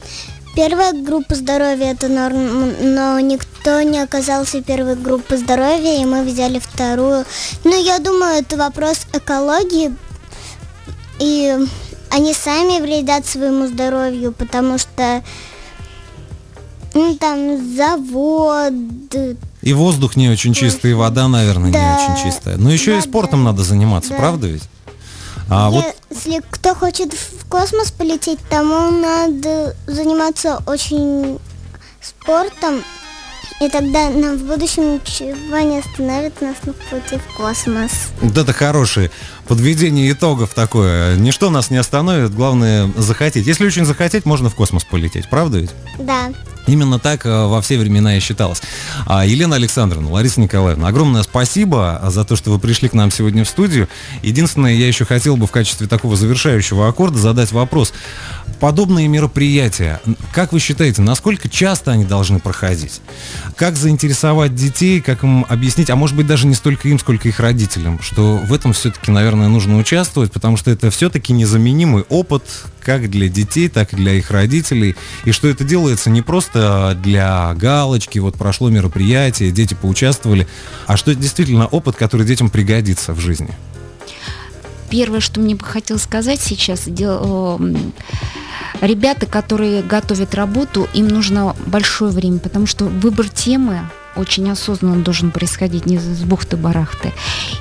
первая 0.55 0.93
группа 0.93 1.35
здоровья 1.35 1.91
это 1.91 2.07
норм, 2.07 2.73
но 2.93 3.19
никто 3.19 3.81
не 3.81 3.99
оказался 3.99 4.61
первой 4.61 4.95
группы 4.95 5.37
здоровья, 5.37 6.01
и 6.01 6.05
мы 6.05 6.23
взяли 6.23 6.59
вторую. 6.59 7.25
Ну, 7.63 7.83
я 7.83 7.99
думаю, 7.99 8.39
это 8.39 8.57
вопрос 8.57 9.07
экологии, 9.13 9.95
и 11.19 11.57
они 12.09 12.33
сами 12.33 12.79
вредят 12.79 13.25
своему 13.25 13.67
здоровью, 13.67 14.33
потому 14.33 14.77
что 14.77 15.23
ну, 16.93 17.15
там 17.15 17.75
завод. 17.75 18.73
И 19.67 19.73
воздух 19.73 20.15
не 20.15 20.29
очень 20.29 20.53
чистый, 20.53 20.91
и 20.91 20.93
вода, 20.93 21.27
наверное, 21.27 21.73
да, 21.73 21.79
не 21.79 22.13
очень 22.13 22.23
чистая. 22.23 22.55
Но 22.55 22.71
еще 22.71 22.91
вода. 22.91 23.03
и 23.03 23.09
спортом 23.09 23.43
надо 23.43 23.63
заниматься, 23.63 24.11
да. 24.11 24.15
правда 24.15 24.47
ведь? 24.47 24.63
А 25.49 25.69
Если 26.09 26.35
вот... 26.35 26.45
кто 26.49 26.73
хочет 26.73 27.13
в 27.13 27.45
космос 27.49 27.91
полететь, 27.91 28.39
тому 28.49 28.91
надо 28.91 29.75
заниматься 29.85 30.63
очень 30.65 31.37
спортом, 32.01 32.81
и 33.59 33.67
тогда 33.67 34.09
нам 34.09 34.37
в 34.37 34.43
будущем 34.43 34.93
ничего 34.93 35.57
не 35.57 35.79
остановит 35.79 36.39
нас 36.39 36.55
на 36.63 36.71
пути 36.71 37.17
в 37.17 37.35
космос. 37.35 37.91
Вот 38.21 38.37
это 38.37 38.53
хорошее 38.53 39.11
подведение 39.49 40.09
итогов 40.09 40.53
такое. 40.53 41.17
Ничто 41.17 41.49
нас 41.49 41.71
не 41.71 41.77
остановит, 41.77 42.33
главное 42.33 42.89
захотеть. 42.95 43.45
Если 43.45 43.65
очень 43.65 43.83
захотеть, 43.83 44.25
можно 44.25 44.49
в 44.49 44.55
космос 44.55 44.85
полететь, 44.85 45.29
правда 45.29 45.57
ведь? 45.57 45.71
Да. 45.99 46.31
Именно 46.67 46.99
так 46.99 47.25
э, 47.25 47.45
во 47.47 47.61
все 47.61 47.77
времена 47.77 48.17
и 48.17 48.19
считалось. 48.19 48.61
А, 49.05 49.25
Елена 49.25 49.55
Александровна, 49.55 50.09
Лариса 50.11 50.39
Николаевна, 50.41 50.87
огромное 50.87 51.23
спасибо 51.23 52.01
за 52.05 52.25
то, 52.25 52.35
что 52.35 52.51
вы 52.51 52.59
пришли 52.59 52.89
к 52.89 52.93
нам 52.93 53.09
сегодня 53.09 53.43
в 53.43 53.49
студию. 53.49 53.87
Единственное, 54.21 54.73
я 54.73 54.87
еще 54.87 55.05
хотел 55.05 55.37
бы 55.37 55.47
в 55.47 55.51
качестве 55.51 55.87
такого 55.87 56.15
завершающего 56.15 56.87
аккорда 56.87 57.17
задать 57.17 57.51
вопрос. 57.51 57.93
Подобные 58.59 59.07
мероприятия, 59.07 60.01
как 60.33 60.51
вы 60.51 60.59
считаете, 60.59 61.03
насколько 61.03 61.47
часто 61.47 61.91
они 61.91 62.05
должны 62.05 62.39
проходить? 62.39 63.01
Как 63.55 63.75
заинтересовать 63.75 64.55
детей, 64.55 64.99
как 64.99 65.23
им 65.23 65.45
объяснить, 65.47 65.91
а 65.91 65.95
может 65.95 66.15
быть 66.15 66.25
даже 66.25 66.47
не 66.47 66.55
столько 66.55 66.89
им, 66.89 66.97
сколько 66.97 67.27
их 67.27 67.39
родителям, 67.39 68.01
что 68.01 68.37
в 68.37 68.51
этом 68.51 68.73
все-таки, 68.73 69.11
наверное, 69.11 69.47
нужно 69.47 69.77
участвовать, 69.77 70.31
потому 70.31 70.57
что 70.57 70.71
это 70.71 70.89
все-таки 70.89 71.33
незаменимый 71.33 72.03
опыт 72.09 72.43
как 72.81 73.11
для 73.11 73.29
детей, 73.29 73.69
так 73.69 73.93
и 73.93 73.95
для 73.95 74.13
их 74.13 74.31
родителей, 74.31 74.95
и 75.23 75.31
что 75.31 75.47
это 75.47 75.63
делается 75.63 76.09
не 76.09 76.23
просто 76.23 76.97
для 77.03 77.53
галочки, 77.53 78.17
вот 78.17 78.37
прошло 78.37 78.69
мероприятие, 78.69 79.51
дети 79.51 79.75
поучаствовали, 79.75 80.47
а 80.87 80.97
что 80.97 81.11
это 81.11 81.21
действительно 81.21 81.67
опыт, 81.67 81.95
который 81.95 82.25
детям 82.25 82.49
пригодится 82.49 83.13
в 83.13 83.19
жизни. 83.19 83.53
Первое, 84.89 85.19
что 85.19 85.39
мне 85.39 85.55
бы 85.55 85.63
хотелось 85.63 86.03
сказать 86.03 86.39
сейчас, 86.41 86.83
дело, 86.85 87.59
ребята, 88.81 89.25
которые 89.25 89.81
готовят 89.81 90.35
работу, 90.35 90.87
им 90.93 91.07
нужно 91.07 91.55
большое 91.65 92.11
время, 92.11 92.39
потому 92.39 92.65
что 92.65 92.85
выбор 92.85 93.29
темы 93.29 93.81
очень 94.17 94.49
осознанно 94.49 95.03
должен 95.03 95.31
происходить, 95.31 95.85
не 95.85 95.97
с 95.99 96.23
бухты-барахты. 96.23 97.13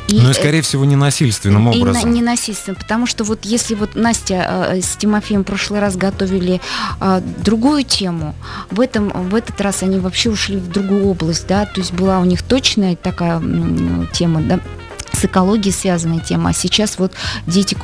И, 0.08 0.20
ну 0.20 0.30
и, 0.30 0.32
скорее 0.32 0.62
всего, 0.62 0.84
не 0.84 0.96
насильственным 0.96 1.68
образом. 1.68 2.10
И 2.10 2.12
не 2.12 2.22
насильственно, 2.22 2.76
потому 2.76 3.06
что 3.06 3.24
вот 3.24 3.44
если 3.44 3.74
вот 3.74 3.94
Настя 3.94 4.70
э, 4.72 4.80
с 4.80 4.96
Тимофеем 4.96 5.42
в 5.42 5.44
прошлый 5.44 5.80
раз 5.80 5.96
готовили 5.96 6.60
э, 7.00 7.20
другую 7.44 7.84
тему, 7.84 8.34
в, 8.70 8.80
этом, 8.80 9.10
в 9.28 9.34
этот 9.34 9.60
раз 9.60 9.82
они 9.82 9.98
вообще 9.98 10.30
ушли 10.30 10.56
в 10.56 10.68
другую 10.68 11.06
область, 11.06 11.46
да, 11.46 11.66
то 11.66 11.80
есть 11.80 11.92
была 11.92 12.18
у 12.20 12.24
них 12.24 12.42
точная 12.42 12.96
такая 12.96 13.40
э, 13.40 14.06
тема, 14.12 14.40
да, 14.40 14.60
с 15.16 15.24
экологией 15.24 15.72
связанная 15.72 16.20
тема. 16.20 16.50
А 16.50 16.52
сейчас 16.52 16.98
вот 16.98 17.12
дети 17.46 17.76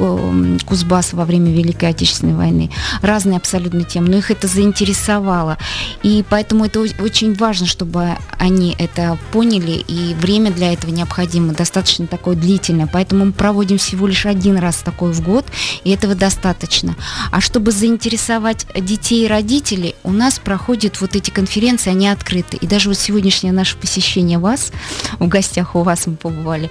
Кузбасса 0.64 1.16
во 1.16 1.24
время 1.24 1.52
Великой 1.52 1.90
Отечественной 1.90 2.34
войны. 2.34 2.70
Разные 3.00 3.36
абсолютно 3.36 3.84
темы. 3.84 4.08
Но 4.08 4.18
их 4.18 4.30
это 4.30 4.46
заинтересовало. 4.46 5.58
И 6.02 6.24
поэтому 6.28 6.66
это 6.66 6.80
очень 6.80 7.34
важно, 7.34 7.66
чтобы 7.66 8.10
они 8.38 8.76
это 8.78 9.18
поняли. 9.32 9.82
И 9.88 10.14
время 10.14 10.50
для 10.50 10.72
этого 10.72 10.90
необходимо 10.90 11.52
достаточно 11.52 12.06
такое 12.06 12.36
длительное. 12.36 12.88
Поэтому 12.92 13.26
мы 13.26 13.32
проводим 13.32 13.78
всего 13.78 14.06
лишь 14.06 14.26
один 14.26 14.58
раз 14.58 14.76
такой 14.76 15.12
в 15.12 15.22
год. 15.22 15.46
И 15.84 15.90
этого 15.90 16.14
достаточно. 16.14 16.96
А 17.30 17.40
чтобы 17.40 17.72
заинтересовать 17.72 18.66
детей 18.76 19.24
и 19.24 19.28
родителей, 19.28 19.94
у 20.02 20.12
нас 20.12 20.38
проходят 20.38 21.00
вот 21.00 21.16
эти 21.16 21.30
конференции, 21.30 21.90
они 21.90 22.08
открыты. 22.08 22.56
И 22.58 22.66
даже 22.66 22.88
вот 22.88 22.98
сегодняшнее 22.98 23.52
наше 23.52 23.76
посещение 23.76 24.38
вас, 24.38 24.72
в 25.18 25.26
гостях 25.28 25.74
у 25.74 25.82
вас 25.82 26.06
мы 26.06 26.16
побывали, 26.16 26.70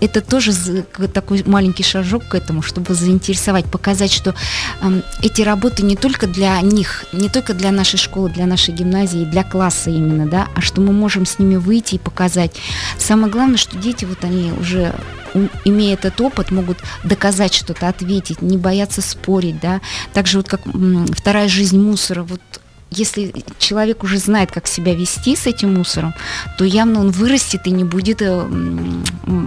это 0.00 0.20
тоже 0.20 0.52
такой 1.12 1.42
маленький 1.46 1.82
шажок 1.82 2.28
к 2.28 2.34
этому, 2.34 2.62
чтобы 2.62 2.94
заинтересовать, 2.94 3.66
показать, 3.66 4.12
что 4.12 4.34
э, 4.80 5.02
эти 5.22 5.42
работы 5.42 5.82
не 5.82 5.96
только 5.96 6.26
для 6.26 6.60
них, 6.60 7.04
не 7.12 7.28
только 7.28 7.54
для 7.54 7.70
нашей 7.70 7.98
школы, 7.98 8.30
для 8.30 8.46
нашей 8.46 8.74
гимназии, 8.74 9.24
для 9.24 9.44
класса 9.44 9.90
именно, 9.90 10.26
да, 10.26 10.48
а 10.54 10.60
что 10.60 10.80
мы 10.80 10.92
можем 10.92 11.26
с 11.26 11.38
ними 11.38 11.56
выйти 11.56 11.96
и 11.96 11.98
показать. 11.98 12.56
Самое 12.98 13.32
главное, 13.32 13.56
что 13.56 13.76
дети, 13.76 14.04
вот 14.04 14.24
они 14.24 14.52
уже 14.52 14.94
имея 15.64 15.94
этот 15.94 16.20
опыт, 16.20 16.50
могут 16.50 16.78
доказать 17.04 17.54
что-то, 17.54 17.88
ответить, 17.88 18.42
не 18.42 18.58
бояться 18.58 19.00
спорить, 19.00 19.60
да. 19.60 19.80
Также 20.12 20.38
вот 20.38 20.48
как 20.48 20.60
вторая 21.16 21.48
жизнь 21.48 21.80
мусора, 21.80 22.22
вот 22.22 22.40
если 22.94 23.32
человек 23.58 24.04
уже 24.04 24.18
знает, 24.18 24.52
как 24.52 24.66
себя 24.66 24.94
вести 24.94 25.34
с 25.34 25.46
этим 25.46 25.74
мусором, 25.74 26.14
то 26.58 26.64
явно 26.64 27.00
он 27.00 27.10
вырастет 27.10 27.66
и 27.66 27.70
не 27.70 27.84
будет, 27.84 28.20
э, 28.20 28.46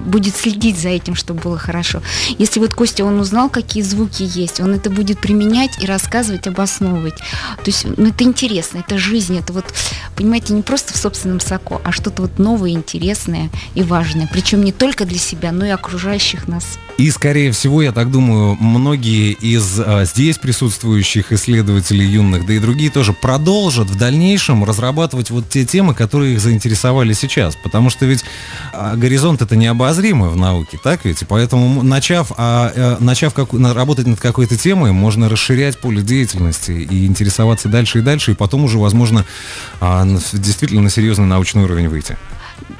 будет 0.05 0.35
следить 0.35 0.79
за 0.79 0.89
этим, 0.89 1.15
чтобы 1.15 1.41
было 1.41 1.57
хорошо. 1.57 2.01
Если 2.38 2.59
вот 2.59 2.74
Костя, 2.74 3.05
он 3.05 3.19
узнал, 3.19 3.50
какие 3.50 3.83
звуки 3.83 4.24
есть, 4.24 4.59
он 4.59 4.74
это 4.74 4.89
будет 4.89 5.19
применять 5.19 5.83
и 5.83 5.85
рассказывать, 5.85 6.47
обосновывать. 6.47 7.17
То 7.17 7.67
есть, 7.67 7.85
ну, 7.97 8.07
это 8.07 8.24
интересно, 8.24 8.79
это 8.79 8.97
жизнь, 8.97 9.38
это 9.38 9.53
вот, 9.53 9.65
понимаете, 10.15 10.53
не 10.53 10.62
просто 10.62 10.93
в 10.93 10.97
собственном 10.97 11.39
соку, 11.39 11.81
а 11.83 11.91
что-то 11.91 12.24
вот 12.24 12.39
новое, 12.39 12.71
интересное 12.71 13.50
и 13.74 13.83
важное. 13.83 14.29
Причем 14.31 14.63
не 14.63 14.71
только 14.71 15.05
для 15.05 15.19
себя, 15.19 15.51
но 15.51 15.65
и 15.65 15.69
окружающих 15.69 16.47
нас. 16.47 16.65
И, 16.97 17.12
скорее 17.12 17.51
всего, 17.51 17.81
я 17.81 17.91
так 17.91 18.09
думаю, 18.09 18.55
многие 18.59 19.33
из 19.33 19.79
а, 19.79 20.05
здесь 20.05 20.38
присутствующих 20.38 21.33
исследователей 21.33 22.05
юных, 22.07 22.45
да 22.45 22.53
и 22.53 22.59
другие 22.59 22.89
тоже 22.89 23.12
продолжат 23.12 23.89
в 23.89 23.97
дальнейшем 23.97 24.63
разрабатывать 24.63 25.29
вот 25.29 25.50
те 25.50 25.65
темы, 25.65 25.93
которые 25.93 26.35
их 26.35 26.39
заинтересовали 26.39 27.12
сейчас. 27.12 27.57
Потому 27.62 27.89
что 27.89 28.05
ведь 28.05 28.24
а, 28.71 28.95
горизонт 28.95 29.41
это 29.41 29.57
необозримый 29.96 30.30
в 30.30 30.36
науке, 30.36 30.80
так 30.82 31.06
ведь? 31.06 31.22
И 31.22 31.25
поэтому, 31.25 31.84
начав, 31.84 32.32
а, 32.38 32.72
а, 32.75 32.98
начав 33.00 33.34
как, 33.34 33.54
работать 33.54 34.08
над 34.08 34.20
какой-то 34.20 34.58
темой, 34.58 34.92
можно 34.92 35.30
расширять 35.30 35.80
поле 35.80 36.02
деятельности 36.02 36.72
и 36.72 37.06
интересоваться 37.06 37.70
дальше 37.70 38.00
и 38.00 38.02
дальше, 38.02 38.32
и 38.32 38.36
потом 38.36 38.66
уже, 38.66 38.78
возможно, 38.78 39.25
а, 39.80 40.06
действительно 40.34 40.82
на 40.82 40.90
серьезный 40.90 41.25
научный 41.25 41.64
уровень 41.64 41.90
выйти. 41.90 42.18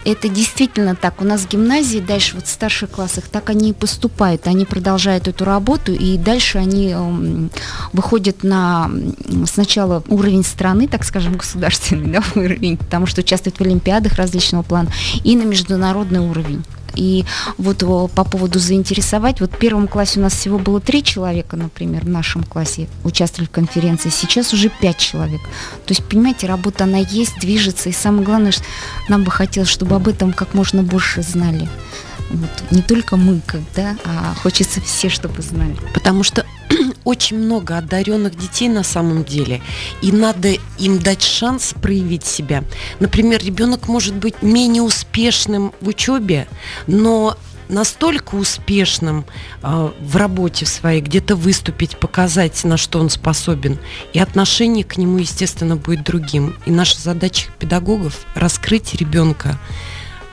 Это 0.06 0.30
действительно 0.30 0.96
так. 0.96 1.22
У 1.22 1.26
нас 1.26 1.42
в 1.42 1.50
гимназии 1.50 2.00
дальше 2.00 2.36
вот 2.36 2.46
в 2.46 2.50
старших 2.50 2.92
классах 2.92 3.26
так 3.28 3.50
они 3.50 3.72
и 3.72 3.74
поступают. 3.74 4.48
Они 4.48 4.64
продолжают 4.64 5.28
эту 5.28 5.44
работу, 5.44 5.94
и 5.94 6.18
дальше 6.18 6.60
они 6.60 6.94
э, 6.96 7.48
выходят 7.92 8.44
на 8.44 8.90
сначала 9.46 10.02
уровень 10.08 10.44
страны, 10.44 10.88
так 10.88 11.04
скажем, 11.04 11.36
государственный 11.36 12.08
да, 12.14 12.24
уровень, 12.40 12.78
потому 12.78 13.06
что 13.06 13.22
участвуют 13.22 13.58
в 13.58 13.62
олимпиадах 13.62 14.14
различного 14.14 14.64
плана, 14.64 14.90
и 15.24 15.36
на 15.36 15.44
международный 15.44 16.20
уровень. 16.20 16.64
И 16.96 17.26
вот 17.58 17.80
по 18.12 18.24
поводу 18.24 18.60
заинтересовать, 18.60 19.42
вот 19.42 19.54
в 19.54 19.58
первом 19.58 19.88
классе 19.88 20.20
у 20.20 20.24
нас 20.24 20.34
всего 20.34 20.58
было 20.58 20.80
три 20.80 21.04
человека, 21.04 21.56
например, 21.58 22.06
в 22.06 22.10
нашем 22.10 22.44
классе 22.44 22.88
участвовали 23.04 23.48
в 23.48 23.52
конференции, 23.52 24.10
сейчас 24.10 24.54
уже 24.54 24.70
пять 24.70 24.98
человек. 24.98 25.42
То 25.86 25.94
есть, 25.94 26.04
понимаете, 26.04 26.48
работа, 26.48 26.86
она 26.86 26.98
есть, 26.98 27.40
движется, 27.40 27.90
и 27.90 27.92
самое 27.92 28.24
главное, 28.24 28.52
что 28.52 28.64
нам 29.10 29.24
бы 29.24 29.32
хотелось, 29.32 29.70
чтобы 29.70 29.96
об 29.96 30.08
этом 30.08 30.34
как 30.34 30.54
можно 30.54 30.84
больше 30.84 31.22
знали. 31.22 31.70
Вот, 32.32 32.72
не 32.72 32.82
только 32.82 33.18
мы, 33.18 33.42
когда, 33.46 33.96
а 34.04 34.34
хочется 34.42 34.82
все, 34.82 35.10
чтобы 35.10 35.42
знали. 35.42 35.76
Потому 35.94 36.24
что 36.24 36.46
очень 37.06 37.38
много 37.38 37.78
одаренных 37.78 38.38
детей 38.38 38.68
на 38.68 38.84
самом 38.84 39.24
деле, 39.24 39.62
и 40.02 40.12
надо 40.12 40.50
им 40.78 41.00
дать 41.00 41.22
шанс 41.22 41.74
проявить 41.82 42.26
себя. 42.26 42.64
Например, 43.00 43.42
ребенок 43.42 43.88
может 43.88 44.16
быть 44.16 44.42
менее 44.42 44.82
успешным 44.82 45.72
в 45.80 45.88
учебе, 45.88 46.48
но 46.88 47.38
настолько 47.70 48.36
успешным 48.36 49.26
э, 49.64 49.92
в 50.00 50.16
работе 50.16 50.66
своей, 50.66 51.02
где-то 51.02 51.36
выступить, 51.36 51.98
показать, 51.98 52.64
на 52.64 52.78
что 52.78 53.00
он 53.00 53.10
способен, 53.10 53.80
и 54.14 54.20
отношение 54.20 54.84
к 54.84 54.98
нему, 54.98 55.18
естественно, 55.18 55.76
будет 55.76 56.04
другим. 56.04 56.56
И 56.66 56.72
наша 56.72 57.00
задача 57.00 57.52
педагогов 57.60 58.26
раскрыть 58.36 58.94
ребенка, 58.96 59.60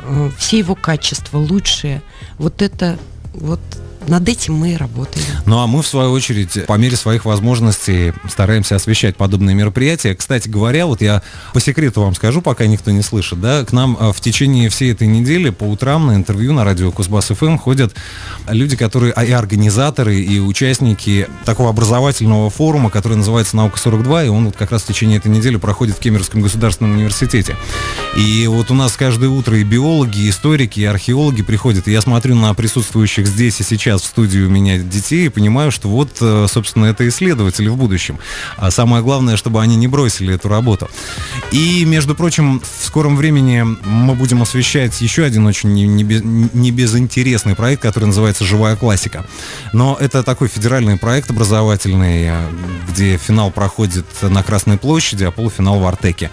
э, 0.01 0.31
все 0.39 0.59
его 0.59 0.75
качества 0.75 1.39
лучшие. 1.39 2.03
Вот 2.39 2.63
это 2.63 2.99
вот 3.35 3.61
над 4.09 4.29
этим 4.29 4.55
мы 4.55 4.73
и 4.73 4.77
работаем. 4.77 5.27
Ну 5.47 5.59
а 5.59 5.67
мы, 5.67 5.83
в 5.83 5.87
свою 5.87 6.13
очередь, 6.13 6.67
по 6.67 6.75
мере 6.75 6.97
своих 6.97 7.25
возможностей 7.25 8.13
стараемся 8.29 8.77
освещать 8.77 9.17
подобные 9.17 9.55
мероприятия. 9.55 10.15
Кстати 10.15 10.49
говоря, 10.49 10.87
вот 10.87 11.01
я 11.01 11.23
по 11.53 11.61
секрету 11.61 12.03
вам 12.03 12.15
скажу, 12.15 12.43
пока 12.43 12.67
никто 12.67 12.91
не 12.91 13.03
слышит, 13.03 13.41
да, 13.41 13.65
к 13.65 13.73
нам 13.73 13.97
а, 13.99 14.13
в 14.13 14.21
течение 14.21 14.69
всей 14.69 14.93
этой 14.93 15.07
недели 15.07 15.51
по 15.51 15.65
утрам 15.65 16.07
на 16.07 16.15
интервью 16.15 16.53
на 16.53 16.65
радио 16.65 16.91
Кузбасс 16.91 17.27
ФМ 17.27 17.57
ходят 17.57 17.95
люди, 18.49 18.77
которые 18.77 19.13
а, 19.13 19.25
и 19.25 19.31
организаторы, 19.31 20.19
и 20.19 20.39
участники 20.41 21.29
такого 21.45 21.71
образовательного 21.71 22.51
форума, 22.51 22.91
который 22.91 23.19
называется 23.19 23.57
«Наука-42», 23.57 24.27
и 24.27 24.29
он 24.29 24.47
вот 24.47 24.57
как 24.57 24.73
раз 24.73 24.83
в 24.83 24.87
течение 24.87 25.19
этой 25.19 25.31
недели 25.31 25.57
проходит 25.57 25.97
в 25.97 26.01
Кемеровском 26.01 26.43
государственном 26.43 26.93
университете. 26.97 27.57
И 28.17 28.47
вот 28.47 28.71
у 28.71 28.75
нас 28.75 28.97
каждое 28.97 29.29
утро 29.29 29.57
и 29.59 29.65
биологи, 29.65 30.19
и 30.19 30.31
историки, 30.31 30.81
и 30.81 30.85
археологи 30.85 31.43
приходят, 31.43 31.89
и 31.89 31.93
я 31.93 32.01
смотрю 32.01 32.35
на 32.35 32.53
присутствующих 32.55 33.27
здесь 33.27 33.61
и 33.61 33.65
сейчас 33.65 33.92
сейчас 33.93 34.03
в 34.03 34.07
студии 34.07 34.41
у 34.41 34.49
меня 34.49 34.79
детей 34.79 35.27
и 35.27 35.29
понимаю, 35.29 35.71
что 35.71 35.89
вот, 35.89 36.17
э, 36.21 36.47
собственно, 36.49 36.87
это 36.87 37.07
исследователи 37.09 37.69
в 37.69 37.77
будущем. 37.77 38.19
А 38.57 38.71
самое 38.71 39.03
главное, 39.03 39.37
чтобы 39.37 39.61
они 39.61 39.77
не 39.77 39.87
бросили 39.87 40.35
эту 40.35 40.49
работу. 40.49 40.89
И, 41.51 41.85
между 41.85 42.15
прочим, 42.15 42.61
в 42.61 42.87
скором 42.87 43.17
времени 43.17 43.63
мы 43.63 44.15
будем 44.15 44.41
освещать 44.43 45.01
еще 45.01 45.25
один 45.25 45.47
очень 45.47 45.73
небезынтересный 45.75 47.55
проект, 47.55 47.83
который 47.83 48.07
называется 48.07 48.45
«Живая 48.45 48.77
классика». 48.77 49.27
Но 49.73 49.97
это 50.01 50.23
такой 50.23 50.49
федеральный 50.49 50.97
проект 50.97 51.31
образовательный, 51.31 52.29
э, 52.29 52.49
где 52.91 53.19
финал 53.19 53.51
проходит 53.51 54.07
на 54.23 54.43
Красной 54.43 54.79
площади, 54.79 55.25
а 55.25 55.31
полуфинал 55.31 55.81
в 55.81 55.87
Артеке. 55.87 56.31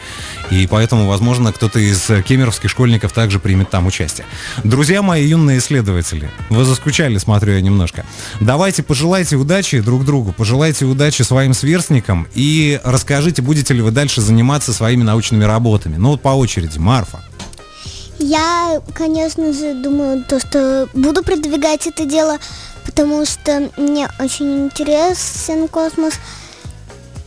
И 0.50 0.67
поэтому, 0.67 1.08
возможно, 1.08 1.52
кто-то 1.52 1.80
из 1.80 2.10
кемеровских 2.26 2.69
школьников 2.69 3.12
также 3.12 3.39
примет 3.39 3.69
там 3.69 3.86
участие. 3.88 4.26
Друзья 4.63 5.02
мои 5.02 5.28
юные 5.28 5.60
исследователи, 5.60 6.30
вы 6.50 6.63
заскучали, 6.63 7.17
смотрю, 7.17 7.49
я 7.52 7.62
немножко. 7.62 8.06
Давайте 8.40 8.84
пожелайте 8.84 9.36
удачи 9.36 9.80
друг 9.80 10.06
другу, 10.06 10.34
пожелайте 10.34 10.86
удачи 10.86 11.22
своим 11.22 11.54
сверстникам 11.54 12.28
и 12.34 12.80
расскажите, 12.84 13.42
будете 13.42 13.74
ли 13.74 13.82
вы 13.82 13.92
дальше 13.92 14.22
заниматься 14.22 14.74
своими 14.74 15.04
научными 15.04 15.44
работами. 15.44 15.98
Ну 15.98 16.10
вот 16.10 16.22
по 16.22 16.30
очереди. 16.30 16.78
Марфа. 16.78 17.20
Я, 18.20 18.82
конечно 18.94 19.54
же, 19.54 19.74
думаю, 19.76 20.26
то, 20.26 20.40
что 20.40 20.90
буду 20.94 21.24
продвигать 21.24 21.88
это 21.88 22.06
дело, 22.06 22.38
потому 22.86 23.26
что 23.26 23.70
мне 23.78 24.10
очень 24.20 24.66
интересен 24.66 25.68
космос. 25.68 26.16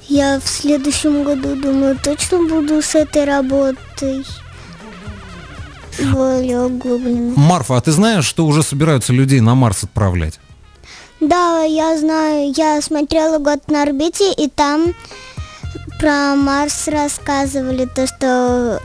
Я 0.09 0.39
в 0.39 0.49
следующем 0.49 1.25
году, 1.25 1.57
думаю, 1.57 1.99
точно 2.03 2.47
буду 2.47 2.83
с 2.83 2.95
этой 2.95 3.25
работой 3.25 4.25
более 5.99 6.63
углубленно. 6.63 7.35
Марфа, 7.37 7.77
а 7.77 7.81
ты 7.81 7.93
знаешь, 7.93 8.25
что 8.25 8.47
уже 8.47 8.63
собираются 8.63 9.13
людей 9.13 9.41
на 9.41 9.55
Марс 9.55 9.85
отправлять? 9.85 10.41
Да, 11.21 11.63
я 11.63 11.97
знаю. 11.99 12.53
Я 12.57 12.81
смотрела 12.83 13.39
год 13.39 13.69
на 13.69 13.83
орбите, 13.83 14.33
и 14.33 14.49
там 14.49 14.95
про 16.01 16.35
Марс 16.35 16.89
рассказывали, 16.89 17.87
то, 17.87 18.07
что... 18.07 18.81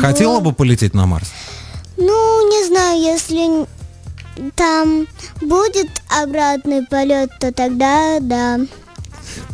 Хотела 0.00 0.34
вот. 0.34 0.44
бы 0.44 0.52
полететь 0.52 0.94
на 0.94 1.06
Марс? 1.06 1.30
Ну, 1.96 2.48
не 2.50 2.66
знаю, 2.66 3.00
если 3.00 3.66
там 4.56 5.06
будет 5.40 5.88
обратный 6.08 6.84
полет, 6.86 7.30
то 7.40 7.52
тогда 7.52 8.18
да. 8.20 8.60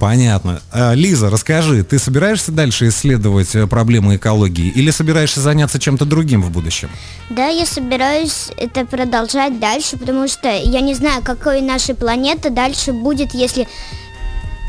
Понятно. 0.05 0.61
А, 0.71 0.93
Лиза, 0.93 1.31
расскажи, 1.31 1.83
ты 1.83 1.99
собираешься 1.99 2.53
дальше 2.53 2.89
исследовать 2.89 3.55
э, 3.55 3.67
проблемы 3.67 4.17
экологии 4.17 4.67
или 4.69 4.91
собираешься 4.91 5.41
заняться 5.41 5.79
чем-то 5.79 6.05
другим 6.05 6.43
в 6.43 6.51
будущем? 6.51 6.91
Да, 7.31 7.47
я 7.47 7.65
собираюсь 7.65 8.51
это 8.59 8.85
продолжать 8.85 9.59
дальше, 9.59 9.97
потому 9.97 10.29
что 10.29 10.51
я 10.51 10.83
не 10.83 10.93
знаю, 10.93 11.23
какой 11.23 11.63
наша 11.63 11.95
планета 11.95 12.51
дальше 12.51 12.93
будет, 12.93 13.33
если 13.33 13.67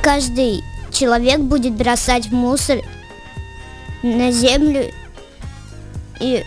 каждый 0.02 0.64
человек 0.94 1.42
будет 1.42 1.74
бросать 1.74 2.32
мусор 2.32 2.78
на 4.04 4.32
землю 4.32 4.86
и 6.22 6.46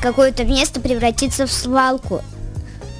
какое-то 0.00 0.44
место 0.44 0.78
превратится 0.78 1.48
в 1.48 1.52
свалку, 1.52 2.22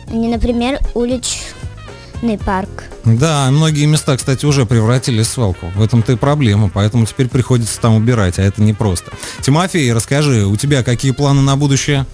а 0.09 0.12
не, 0.12 0.27
например, 0.27 0.81
уличный 0.95 2.37
парк. 2.45 2.91
Да, 3.04 3.50
многие 3.50 3.86
места, 3.86 4.16
кстати, 4.16 4.46
уже 4.46 4.64
превратились 4.64 5.26
в 5.26 5.30
свалку. 5.30 5.66
В 5.74 5.82
этом-то 5.82 6.12
и 6.12 6.16
проблема, 6.16 6.68
поэтому 6.68 7.04
теперь 7.04 7.28
приходится 7.28 7.80
там 7.80 7.94
убирать, 7.94 8.38
а 8.38 8.42
это 8.42 8.62
непросто. 8.62 9.12
Тимофей, 9.40 9.92
расскажи, 9.92 10.46
у 10.46 10.56
тебя 10.56 10.84
какие 10.84 11.10
планы 11.10 11.42
на 11.42 11.56
будущее? 11.56 12.06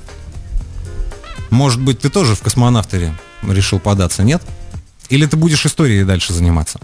Может 1.50 1.80
быть, 1.82 2.00
ты 2.00 2.08
тоже 2.08 2.34
в 2.34 2.40
космонавтере 2.40 3.12
решил 3.42 3.78
податься, 3.78 4.22
нет? 4.22 4.42
Или 5.10 5.26
ты 5.26 5.36
будешь 5.36 5.64
историей 5.66 6.04
дальше 6.04 6.32
заниматься? 6.32 6.80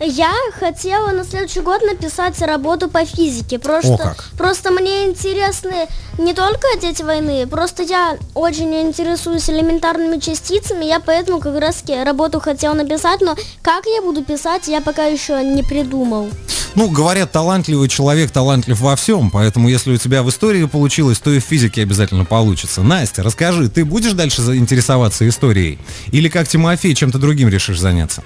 Я 0.00 0.32
хотела 0.58 1.10
на 1.12 1.24
следующий 1.24 1.60
год 1.60 1.82
написать 1.82 2.40
работу 2.42 2.88
по 2.88 3.04
физике. 3.04 3.58
Просто, 3.58 3.94
О, 3.94 3.98
как. 3.98 4.24
просто 4.36 4.70
мне 4.70 5.06
интересны 5.06 5.86
не 6.18 6.34
только 6.34 6.66
дети 6.80 7.02
войны, 7.02 7.46
просто 7.46 7.82
я 7.82 8.18
очень 8.34 8.74
интересуюсь 8.74 9.48
элементарными 9.50 10.18
частицами, 10.18 10.84
я 10.84 11.00
поэтому 11.00 11.40
как 11.40 11.58
раз 11.58 11.82
работу 12.04 12.40
хотела 12.40 12.74
написать, 12.74 13.20
но 13.20 13.36
как 13.62 13.84
я 13.86 14.02
буду 14.02 14.24
писать, 14.24 14.68
я 14.68 14.80
пока 14.80 15.04
еще 15.04 15.42
не 15.42 15.62
придумал. 15.62 16.28
Ну, 16.74 16.90
говорят, 16.90 17.32
талантливый 17.32 17.88
человек 17.88 18.30
талантлив 18.30 18.78
во 18.80 18.96
всем, 18.96 19.30
поэтому 19.30 19.68
если 19.68 19.92
у 19.92 19.96
тебя 19.96 20.22
в 20.22 20.28
истории 20.28 20.64
получилось, 20.66 21.18
то 21.18 21.30
и 21.30 21.38
в 21.38 21.44
физике 21.44 21.82
обязательно 21.82 22.26
получится. 22.26 22.82
Настя, 22.82 23.22
расскажи, 23.22 23.70
ты 23.70 23.84
будешь 23.84 24.12
дальше 24.12 24.42
заинтересоваться 24.42 25.26
историей? 25.26 25.78
Или 26.12 26.28
как 26.28 26.46
Тимофей, 26.46 26.94
чем-то 26.94 27.18
другим 27.18 27.48
решишь 27.48 27.80
заняться? 27.80 28.22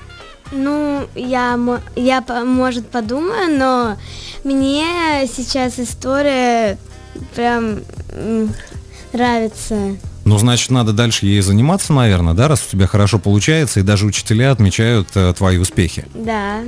Ну, 0.53 1.07
я, 1.15 1.59
я, 1.97 2.25
может, 2.45 2.89
подумаю, 2.91 3.57
но 3.57 3.97
мне 4.45 4.85
сейчас 5.27 5.79
история 5.79 6.77
прям 7.35 7.81
нравится. 9.13 9.97
Ну, 10.25 10.39
значит, 10.39 10.71
надо 10.71 10.93
дальше 10.93 11.27
ей 11.27 11.41
заниматься, 11.41 11.93
наверное, 11.93 12.35
да, 12.35 12.47
раз 12.47 12.65
у 12.67 12.71
тебя 12.71 12.87
хорошо 12.87 13.19
получается, 13.19 13.81
и 13.81 13.83
даже 13.83 14.07
учителя 14.07 14.53
отмечают 14.53 15.09
э, 15.15 15.33
твои 15.37 15.57
успехи. 15.57 16.05
Да. 16.15 16.61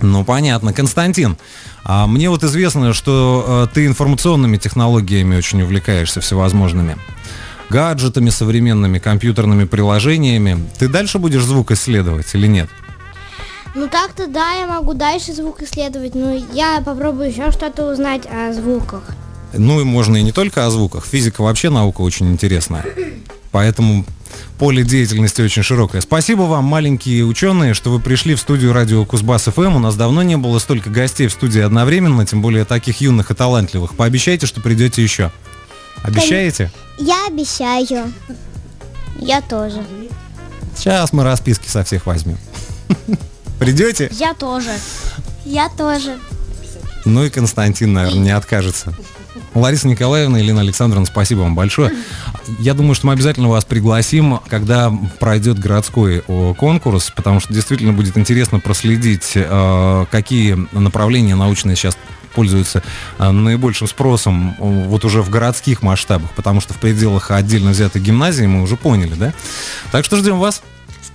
Ну, 0.00 0.24
понятно. 0.24 0.72
Константин, 0.72 1.36
а 1.84 2.06
мне 2.06 2.30
вот 2.30 2.44
известно, 2.44 2.92
что 2.92 3.66
э, 3.70 3.74
ты 3.74 3.86
информационными 3.86 4.56
технологиями 4.56 5.36
очень 5.36 5.62
увлекаешься 5.62 6.20
всевозможными. 6.20 6.96
Гаджетами 7.68 8.30
современными, 8.30 8.98
компьютерными 8.98 9.64
приложениями. 9.64 10.64
Ты 10.78 10.88
дальше 10.88 11.18
будешь 11.18 11.42
звук 11.42 11.70
исследовать 11.72 12.34
или 12.34 12.46
нет? 12.46 12.70
Ну 13.74 13.88
так-то 13.88 14.26
да, 14.26 14.52
я 14.52 14.66
могу 14.66 14.92
дальше 14.92 15.32
звук 15.32 15.62
исследовать, 15.62 16.14
но 16.14 16.34
я 16.52 16.82
попробую 16.84 17.30
еще 17.30 17.50
что-то 17.50 17.90
узнать 17.90 18.26
о 18.26 18.52
звуках. 18.52 19.02
Ну 19.54 19.80
и 19.80 19.84
можно 19.84 20.16
и 20.16 20.22
не 20.22 20.32
только 20.32 20.66
о 20.66 20.70
звуках. 20.70 21.06
Физика 21.06 21.42
вообще 21.42 21.70
наука 21.70 22.02
очень 22.02 22.30
интересная. 22.30 22.84
Поэтому 23.50 24.04
поле 24.58 24.82
деятельности 24.82 25.40
очень 25.40 25.62
широкое. 25.62 26.00
Спасибо 26.00 26.42
вам, 26.42 26.64
маленькие 26.64 27.24
ученые, 27.24 27.74
что 27.74 27.90
вы 27.90 28.00
пришли 28.00 28.34
в 28.34 28.40
студию 28.40 28.72
радио 28.72 29.04
Кузбасс 29.04 29.44
ФМ. 29.44 29.76
У 29.76 29.78
нас 29.78 29.94
давно 29.94 30.22
не 30.22 30.36
было 30.36 30.58
столько 30.58 30.90
гостей 30.90 31.28
в 31.28 31.32
студии 31.32 31.60
одновременно, 31.60 32.26
тем 32.26 32.42
более 32.42 32.64
таких 32.64 33.00
юных 33.00 33.30
и 33.30 33.34
талантливых. 33.34 33.94
Пообещайте, 33.94 34.46
что 34.46 34.60
придете 34.60 35.02
еще. 35.02 35.30
Обещаете? 36.02 36.70
Я 36.98 37.26
обещаю. 37.26 38.12
Я 39.18 39.40
тоже. 39.40 39.82
Сейчас 40.76 41.12
мы 41.12 41.24
расписки 41.24 41.68
со 41.68 41.84
всех 41.84 42.06
возьмем. 42.06 42.38
Придете? 43.62 44.08
Я 44.10 44.34
тоже. 44.34 44.72
Я 45.44 45.68
тоже. 45.68 46.18
Ну 47.04 47.24
и 47.24 47.30
Константин, 47.30 47.92
наверное, 47.92 48.18
не 48.24 48.30
откажется. 48.30 48.92
Лариса 49.54 49.86
Николаевна, 49.86 50.38
Елена 50.38 50.62
Александровна, 50.62 51.06
спасибо 51.06 51.40
вам 51.40 51.54
большое. 51.54 51.92
Я 52.58 52.74
думаю, 52.74 52.96
что 52.96 53.06
мы 53.06 53.12
обязательно 53.12 53.48
вас 53.48 53.64
пригласим, 53.64 54.40
когда 54.48 54.92
пройдет 55.20 55.60
городской 55.60 56.24
конкурс, 56.58 57.12
потому 57.14 57.38
что 57.38 57.54
действительно 57.54 57.92
будет 57.92 58.18
интересно 58.18 58.58
проследить, 58.58 59.32
э, 59.34 60.06
какие 60.10 60.66
направления 60.72 61.36
научные 61.36 61.76
сейчас 61.76 61.96
пользуются 62.34 62.82
э, 63.18 63.30
наибольшим 63.30 63.86
спросом 63.86 64.56
вот 64.58 65.04
уже 65.04 65.22
в 65.22 65.30
городских 65.30 65.82
масштабах, 65.82 66.32
потому 66.32 66.60
что 66.60 66.74
в 66.74 66.78
пределах 66.78 67.30
отдельно 67.30 67.70
взятой 67.70 68.02
гимназии 68.02 68.46
мы 68.46 68.62
уже 68.62 68.76
поняли, 68.76 69.14
да? 69.14 69.32
Так 69.92 70.04
что 70.04 70.16
ждем 70.16 70.40
вас. 70.40 70.62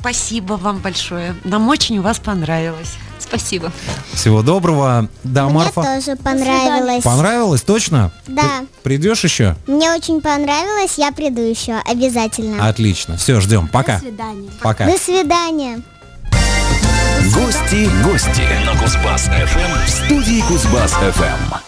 Спасибо 0.07 0.53
вам 0.53 0.77
большое. 0.77 1.35
Нам 1.43 1.67
очень 1.67 1.97
у 1.97 2.01
вас 2.01 2.17
понравилось. 2.19 2.93
Спасибо. 3.19 3.73
Всего 4.13 4.41
доброго. 4.41 5.09
Да, 5.25 5.45
Мне 5.45 5.55
Марфа. 5.55 5.83
тоже 5.83 6.15
понравилось. 6.15 7.03
Понравилось, 7.03 7.61
точно? 7.61 8.13
Да. 8.25 8.61
Ты 8.61 8.67
придешь 8.83 9.25
еще? 9.25 9.57
Мне 9.67 9.91
очень 9.91 10.21
понравилось, 10.21 10.97
я 10.97 11.11
приду 11.11 11.41
еще 11.41 11.73
обязательно. 11.85 12.69
Отлично. 12.69 13.17
Все, 13.17 13.41
ждем. 13.41 13.67
Пока. 13.67 13.95
До 13.95 13.99
свидания. 13.99 14.49
Пока. 14.61 14.85
До 14.85 14.97
свидания. 14.97 15.81
Гости, 17.33 17.89
гости 18.05 18.47
на 18.65 18.79
Кузбасс 18.79 19.23
ФМ 19.23 19.85
в 19.85 19.89
студии 19.89 20.39
Кузбасс 20.47 20.91
ФМ. 20.93 21.66